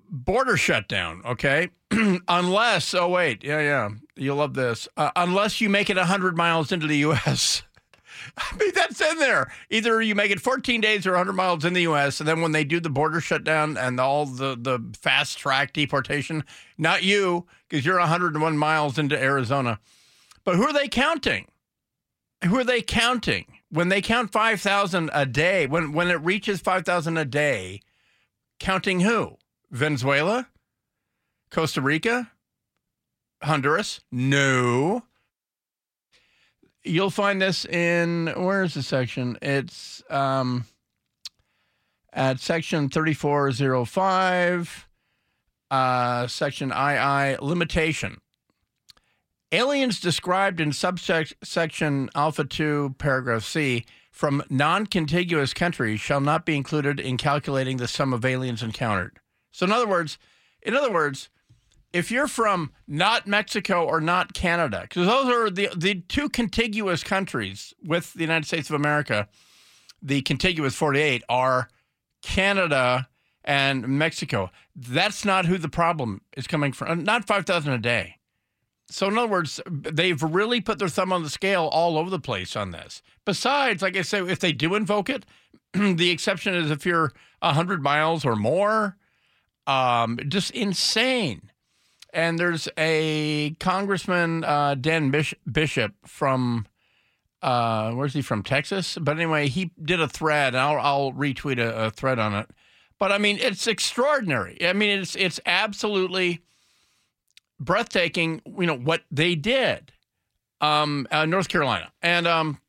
[0.09, 1.23] border shutdown.
[1.25, 1.71] Okay,
[2.27, 4.87] unless oh wait, yeah yeah, you'll love this.
[4.95, 7.63] Uh, unless you make it 100 miles into the U.S.
[8.37, 9.51] I mean, that's in there.
[9.69, 12.51] Either you make it 14 days or 100 miles in the U.S., and then when
[12.51, 16.43] they do the border shutdown and all the, the fast track deportation,
[16.77, 19.79] not you, because you're 101 miles into Arizona.
[20.43, 21.47] But who are they counting?
[22.45, 23.47] Who are they counting?
[23.71, 27.81] When they count 5,000 a day, when, when it reaches 5,000 a day,
[28.59, 29.37] counting who?
[29.71, 30.49] Venezuela?
[31.49, 32.29] Costa Rica?
[33.41, 34.01] Honduras?
[34.11, 35.01] No.
[36.83, 39.39] You'll find this in where is the section?
[39.41, 40.65] It's um,
[42.13, 44.87] at section 3405,
[45.73, 48.17] uh, section II limitation.
[49.51, 56.55] Aliens described in subsection Alpha 2, paragraph C, from non contiguous countries shall not be
[56.55, 59.17] included in calculating the sum of aliens encountered.
[59.51, 60.19] So, in other words,
[60.61, 61.29] in other words,
[61.91, 67.03] if you're from not Mexico or not Canada, because those are the, the two contiguous
[67.03, 69.27] countries with the United States of America,
[70.03, 71.67] the contiguous 48 are
[72.21, 73.07] Canada
[73.43, 74.51] and Mexico.
[74.75, 78.17] That's not who the problem is coming from, not 5,000 a day.
[78.89, 82.19] So, in other words, they've really put their thumb on the scale all over the
[82.19, 83.01] place on this.
[83.25, 85.25] Besides, like I say, if they do invoke it,
[85.73, 88.97] the exception is if you're 100 miles or more.
[89.65, 91.49] Um, just insane.
[92.13, 96.67] And there's a Congressman, uh, Dan Bish- Bishop from,
[97.41, 98.43] uh, where's he from?
[98.43, 98.97] Texas?
[99.01, 102.51] But anyway, he did a thread, and I'll, I'll retweet a, a thread on it.
[103.03, 104.65] But I mean, it's extraordinary.
[104.65, 106.39] I mean, it's it's absolutely
[107.59, 108.41] breathtaking.
[108.45, 109.91] You know what they did,
[110.61, 112.59] um, uh, North Carolina, and um,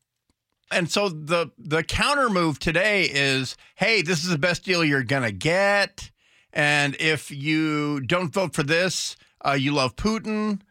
[0.72, 5.04] and so the the counter move today is, hey, this is the best deal you're
[5.04, 6.10] gonna get,
[6.52, 9.14] and if you don't vote for this,
[9.46, 10.62] uh, you love Putin.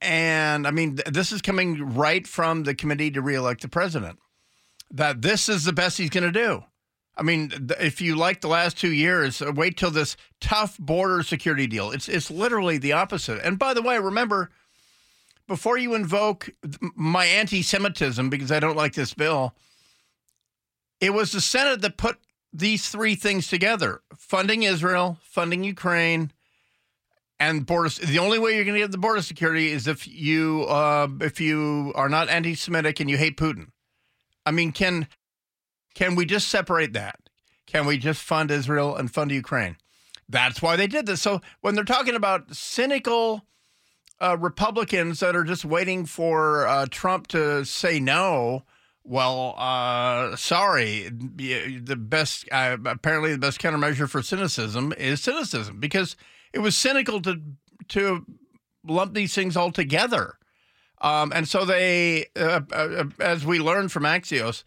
[0.00, 4.18] And I mean, th- this is coming right from the committee to reelect the president.
[4.90, 6.64] That this is the best he's going to do.
[7.16, 11.22] I mean, if you like the last two years, uh, wait till this tough border
[11.22, 11.90] security deal.
[11.90, 13.40] It's it's literally the opposite.
[13.44, 14.50] And by the way, remember,
[15.46, 16.50] before you invoke
[16.96, 19.54] my anti-Semitism because I don't like this bill,
[21.00, 22.18] it was the Senate that put
[22.52, 26.32] these three things together: funding Israel, funding Ukraine,
[27.38, 27.90] and border.
[27.90, 31.40] The only way you're going to get the border security is if you uh, if
[31.40, 33.68] you are not anti-Semitic and you hate Putin.
[34.46, 35.06] I mean, can
[35.94, 37.18] can we just separate that?
[37.66, 39.76] Can we just fund Israel and fund Ukraine?
[40.28, 41.22] That's why they did this.
[41.22, 43.44] So when they're talking about cynical
[44.20, 48.64] uh, Republicans that are just waiting for uh, Trump to say no,
[49.02, 51.10] well, uh, sorry.
[51.10, 56.16] The best, uh, apparently, the best countermeasure for cynicism is cynicism because
[56.54, 57.40] it was cynical to
[57.88, 58.24] to
[58.86, 60.38] lump these things all together.
[61.02, 64.64] Um, and so they, uh, uh, as we learned from Axios,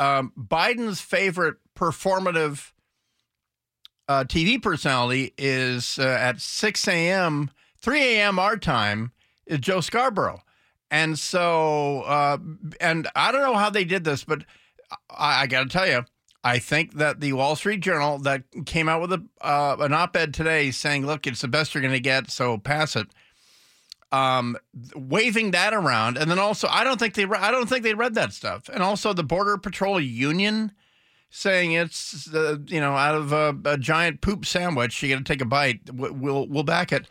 [0.00, 2.72] um, Biden's favorite performative
[4.08, 8.38] uh, TV personality is uh, at 6 a.m., 3 a.m.
[8.38, 9.12] our time,
[9.46, 10.42] is Joe Scarborough.
[10.90, 12.38] And so, uh,
[12.80, 14.44] and I don't know how they did this, but
[15.10, 16.04] I, I got to tell you,
[16.42, 20.32] I think that the Wall Street Journal that came out with a uh, an op-ed
[20.32, 23.08] today saying, "Look, it's the best you're going to get, so pass it."
[24.12, 24.56] Um,
[24.94, 27.94] waving that around, and then also I don't think they re- I don't think they
[27.94, 30.72] read that stuff, and also the Border Patrol Union
[31.30, 35.24] saying it's uh, you know out of a, a giant poop sandwich you got to
[35.24, 35.80] take a bite.
[35.92, 37.10] We'll we'll back it.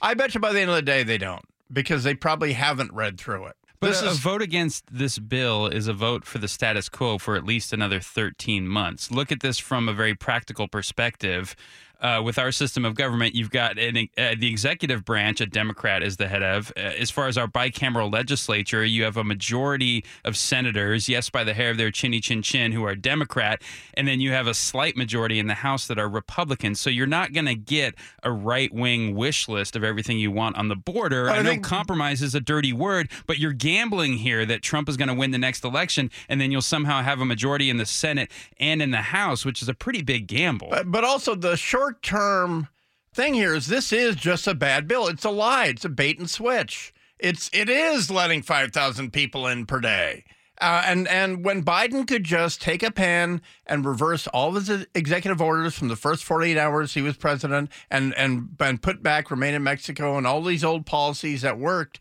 [0.00, 2.92] I bet you by the end of the day they don't because they probably haven't
[2.92, 3.56] read through it.
[3.80, 6.88] But this a, a is vote against this bill is a vote for the status
[6.88, 9.10] quo for at least another 13 months.
[9.10, 11.54] Look at this from a very practical perspective.
[12.00, 16.02] Uh, with our system of government, you've got an, uh, the executive branch, a Democrat
[16.02, 16.70] is the head of.
[16.76, 21.44] Uh, as far as our bicameral legislature, you have a majority of senators, yes, by
[21.44, 23.62] the hair of their chinny chin chin, who are Democrat,
[23.94, 26.78] and then you have a slight majority in the House that are Republicans.
[26.80, 30.56] So you're not going to get a right wing wish list of everything you want
[30.56, 31.30] on the border.
[31.30, 34.88] I I know think- compromise is a dirty word, but you're gambling here that Trump
[34.88, 37.76] is going to win the next election, and then you'll somehow have a majority in
[37.76, 40.68] the Senate and in the House, which is a pretty big gamble.
[40.70, 42.68] But, but also the short term
[43.12, 45.06] thing here is this is just a bad bill.
[45.06, 45.66] It's a lie.
[45.66, 46.92] It's a bait and switch.
[47.18, 50.24] It's it is letting five thousand people in per day.
[50.60, 54.86] Uh, and and when Biden could just take a pen and reverse all of his
[54.94, 59.30] executive orders from the first 48 hours he was president and and and put back
[59.30, 62.00] remain in Mexico and all these old policies that worked,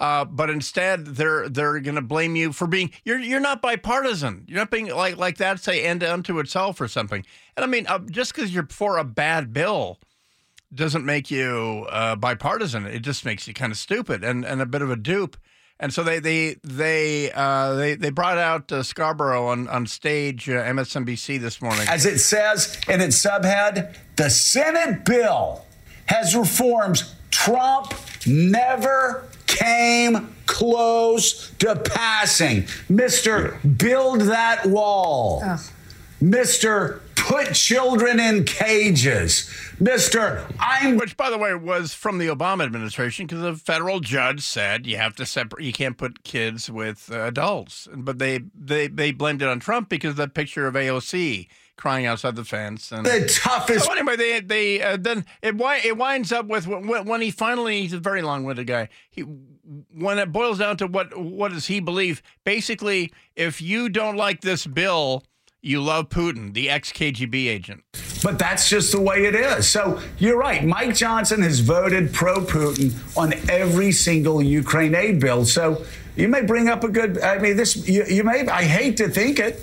[0.00, 4.44] uh, but instead they're they're going to blame you for being you're you're not bipartisan.
[4.48, 7.24] You're not being like like that say end unto itself or something.
[7.56, 9.98] And I mean uh, just because you're for a bad bill
[10.74, 12.86] doesn't make you uh, bipartisan.
[12.86, 15.36] It just makes you kind of stupid and, and a bit of a dupe.
[15.78, 20.48] And so they they they uh, they they brought out uh, Scarborough on on stage
[20.48, 21.86] uh, MSNBC this morning.
[21.88, 25.64] As it says in its subhead, the Senate bill
[26.06, 27.94] has reforms Trump
[28.26, 32.62] never came close to passing.
[32.88, 33.56] Mr.
[33.78, 35.42] Build that wall.
[36.22, 37.00] Mr.
[37.16, 39.48] Put children in cages.
[39.78, 40.42] Mr.
[40.58, 44.86] I'm Which, by the way, was from the Obama administration because a federal judge said
[44.86, 45.64] you have to separate.
[45.64, 47.88] You can't put kids with uh, adults.
[47.94, 51.46] But they they they blamed it on Trump because of that picture of AOC
[51.80, 52.92] crying outside the fence.
[52.92, 55.54] And The toughest- So anyway, they they uh, then it
[55.84, 58.88] it winds up with when, when he finally he's a very long winded guy.
[59.10, 62.22] He when it boils down to what what does he believe?
[62.44, 65.24] Basically, if you don't like this bill.
[65.62, 67.84] You love Putin, the ex KGB agent.
[68.22, 69.68] But that's just the way it is.
[69.68, 70.64] So you're right.
[70.64, 75.44] Mike Johnson has voted pro Putin on every single Ukraine aid bill.
[75.44, 75.84] So
[76.16, 77.20] you may bring up a good.
[77.20, 78.46] I mean, this you, you may.
[78.48, 79.60] I hate to think it,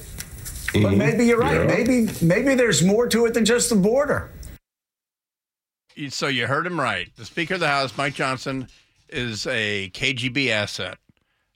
[0.81, 1.55] but maybe you're right.
[1.55, 1.65] Yeah.
[1.65, 4.31] Maybe maybe there's more to it than just the border.
[6.09, 7.09] So you heard him right.
[7.15, 8.67] The Speaker of the House, Mike Johnson,
[9.09, 10.97] is a KGB asset.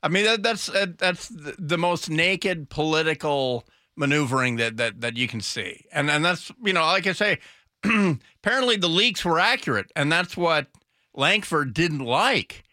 [0.03, 3.65] I mean, that, that's uh, that's the, the most naked political
[3.95, 7.39] maneuvering that that that you can see, and and that's you know, like I say,
[7.83, 10.67] apparently the leaks were accurate, and that's what
[11.13, 12.63] Lankford didn't like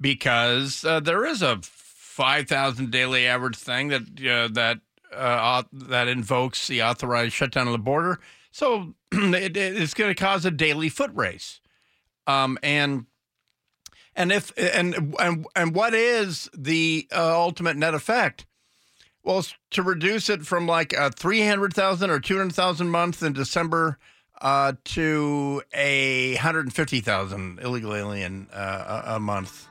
[0.00, 4.80] because uh, there is a five thousand daily average thing that uh, that
[5.16, 8.20] uh, that invokes the authorized shutdown of the border.
[8.50, 11.60] So it, it's going to cause a daily foot race,
[12.26, 13.06] um, and
[14.14, 18.46] and if and and and what is the uh, ultimate net effect?
[19.22, 23.32] Well, to reduce it from like three hundred thousand or two hundred thousand month in
[23.32, 23.98] December
[24.40, 29.66] uh, to a hundred and fifty thousand illegal alien uh, a, a month.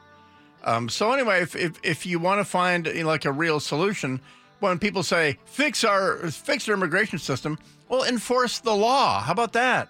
[0.64, 3.60] Um, so anyway, if, if if you want to find you know, like a real
[3.60, 4.22] solution,
[4.70, 7.60] when people say fix our fix our immigration system,
[7.90, 9.22] well, enforce the law.
[9.22, 9.90] How about that?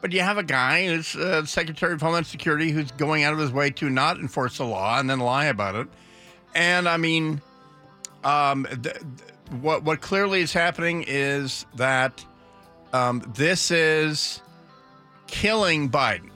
[0.00, 3.38] But you have a guy who's uh, Secretary of Homeland Security who's going out of
[3.38, 5.88] his way to not enforce the law and then lie about it.
[6.54, 7.40] And I mean,
[8.24, 9.00] um, th- th-
[9.60, 12.24] what what clearly is happening is that
[12.92, 14.42] um, this is
[15.28, 16.30] killing Biden.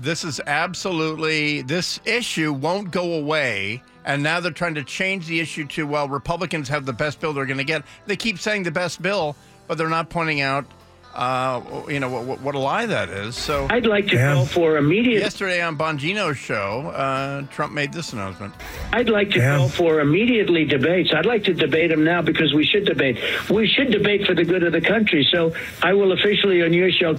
[0.00, 3.82] This is absolutely this issue won't go away.
[4.06, 7.34] And now they're trying to change the issue to well, Republicans have the best bill
[7.34, 7.84] they're going to get.
[8.06, 9.36] They keep saying the best bill,
[9.68, 10.64] but they're not pointing out,
[11.14, 13.36] uh, you know, what, what a lie that is.
[13.36, 15.20] So I'd like to call for immediate.
[15.20, 18.54] Yesterday on Bongino's show, uh, Trump made this announcement.
[18.92, 21.12] I'd like to call for immediately debates.
[21.14, 23.18] I'd like to debate them now because we should debate.
[23.50, 25.28] We should debate for the good of the country.
[25.30, 27.18] So I will officially on your show.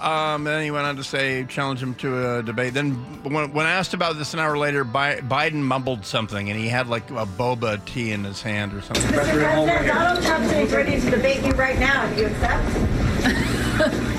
[0.00, 2.74] Um, then he went on to say, challenge him to a debate.
[2.74, 2.92] Then,
[3.24, 6.88] when, when asked about this an hour later, Bi- Biden mumbled something, and he had
[6.88, 9.04] like a boba tea in his hand or something.
[9.10, 9.14] Mr.
[9.14, 12.08] President, Donald Trump is ready to debate you right now.
[12.14, 14.04] Do you accept?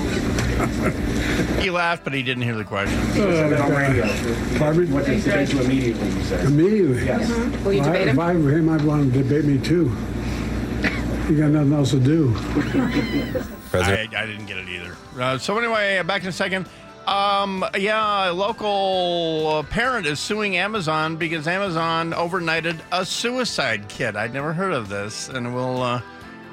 [1.60, 2.98] He laughed, but he didn't hear the question.
[4.58, 4.92] Pardon?
[4.92, 6.44] What does debate you immediately, you said?
[6.46, 7.04] Immediately.
[7.06, 7.28] Yes.
[7.30, 8.14] Well, Will you debate him?
[8.16, 9.94] If I were him, I'd want him to debate me too.
[11.28, 12.34] You got nothing else to do.
[13.72, 14.89] I, I didn't get it either.
[15.20, 16.66] Uh, so anyway, uh, back in a second.
[17.06, 24.16] Um, yeah, a local parent is suing Amazon because Amazon overnighted a suicide kit.
[24.16, 26.02] I'd never heard of this, and we'll uh,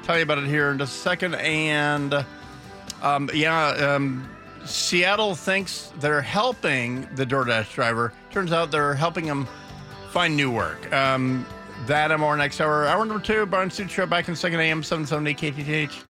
[0.02, 1.34] tell you about it here in just a second.
[1.36, 2.24] And
[3.02, 4.28] um, yeah, um,
[4.64, 8.12] Seattle thinks they're helping the DoorDash driver.
[8.30, 9.46] Turns out they're helping him
[10.10, 10.92] find new work.
[10.92, 11.46] Um,
[11.86, 12.86] that and more next hour.
[12.86, 16.04] Hour number two, Barn Suit Show back in 2nd AM, 770 KTTH.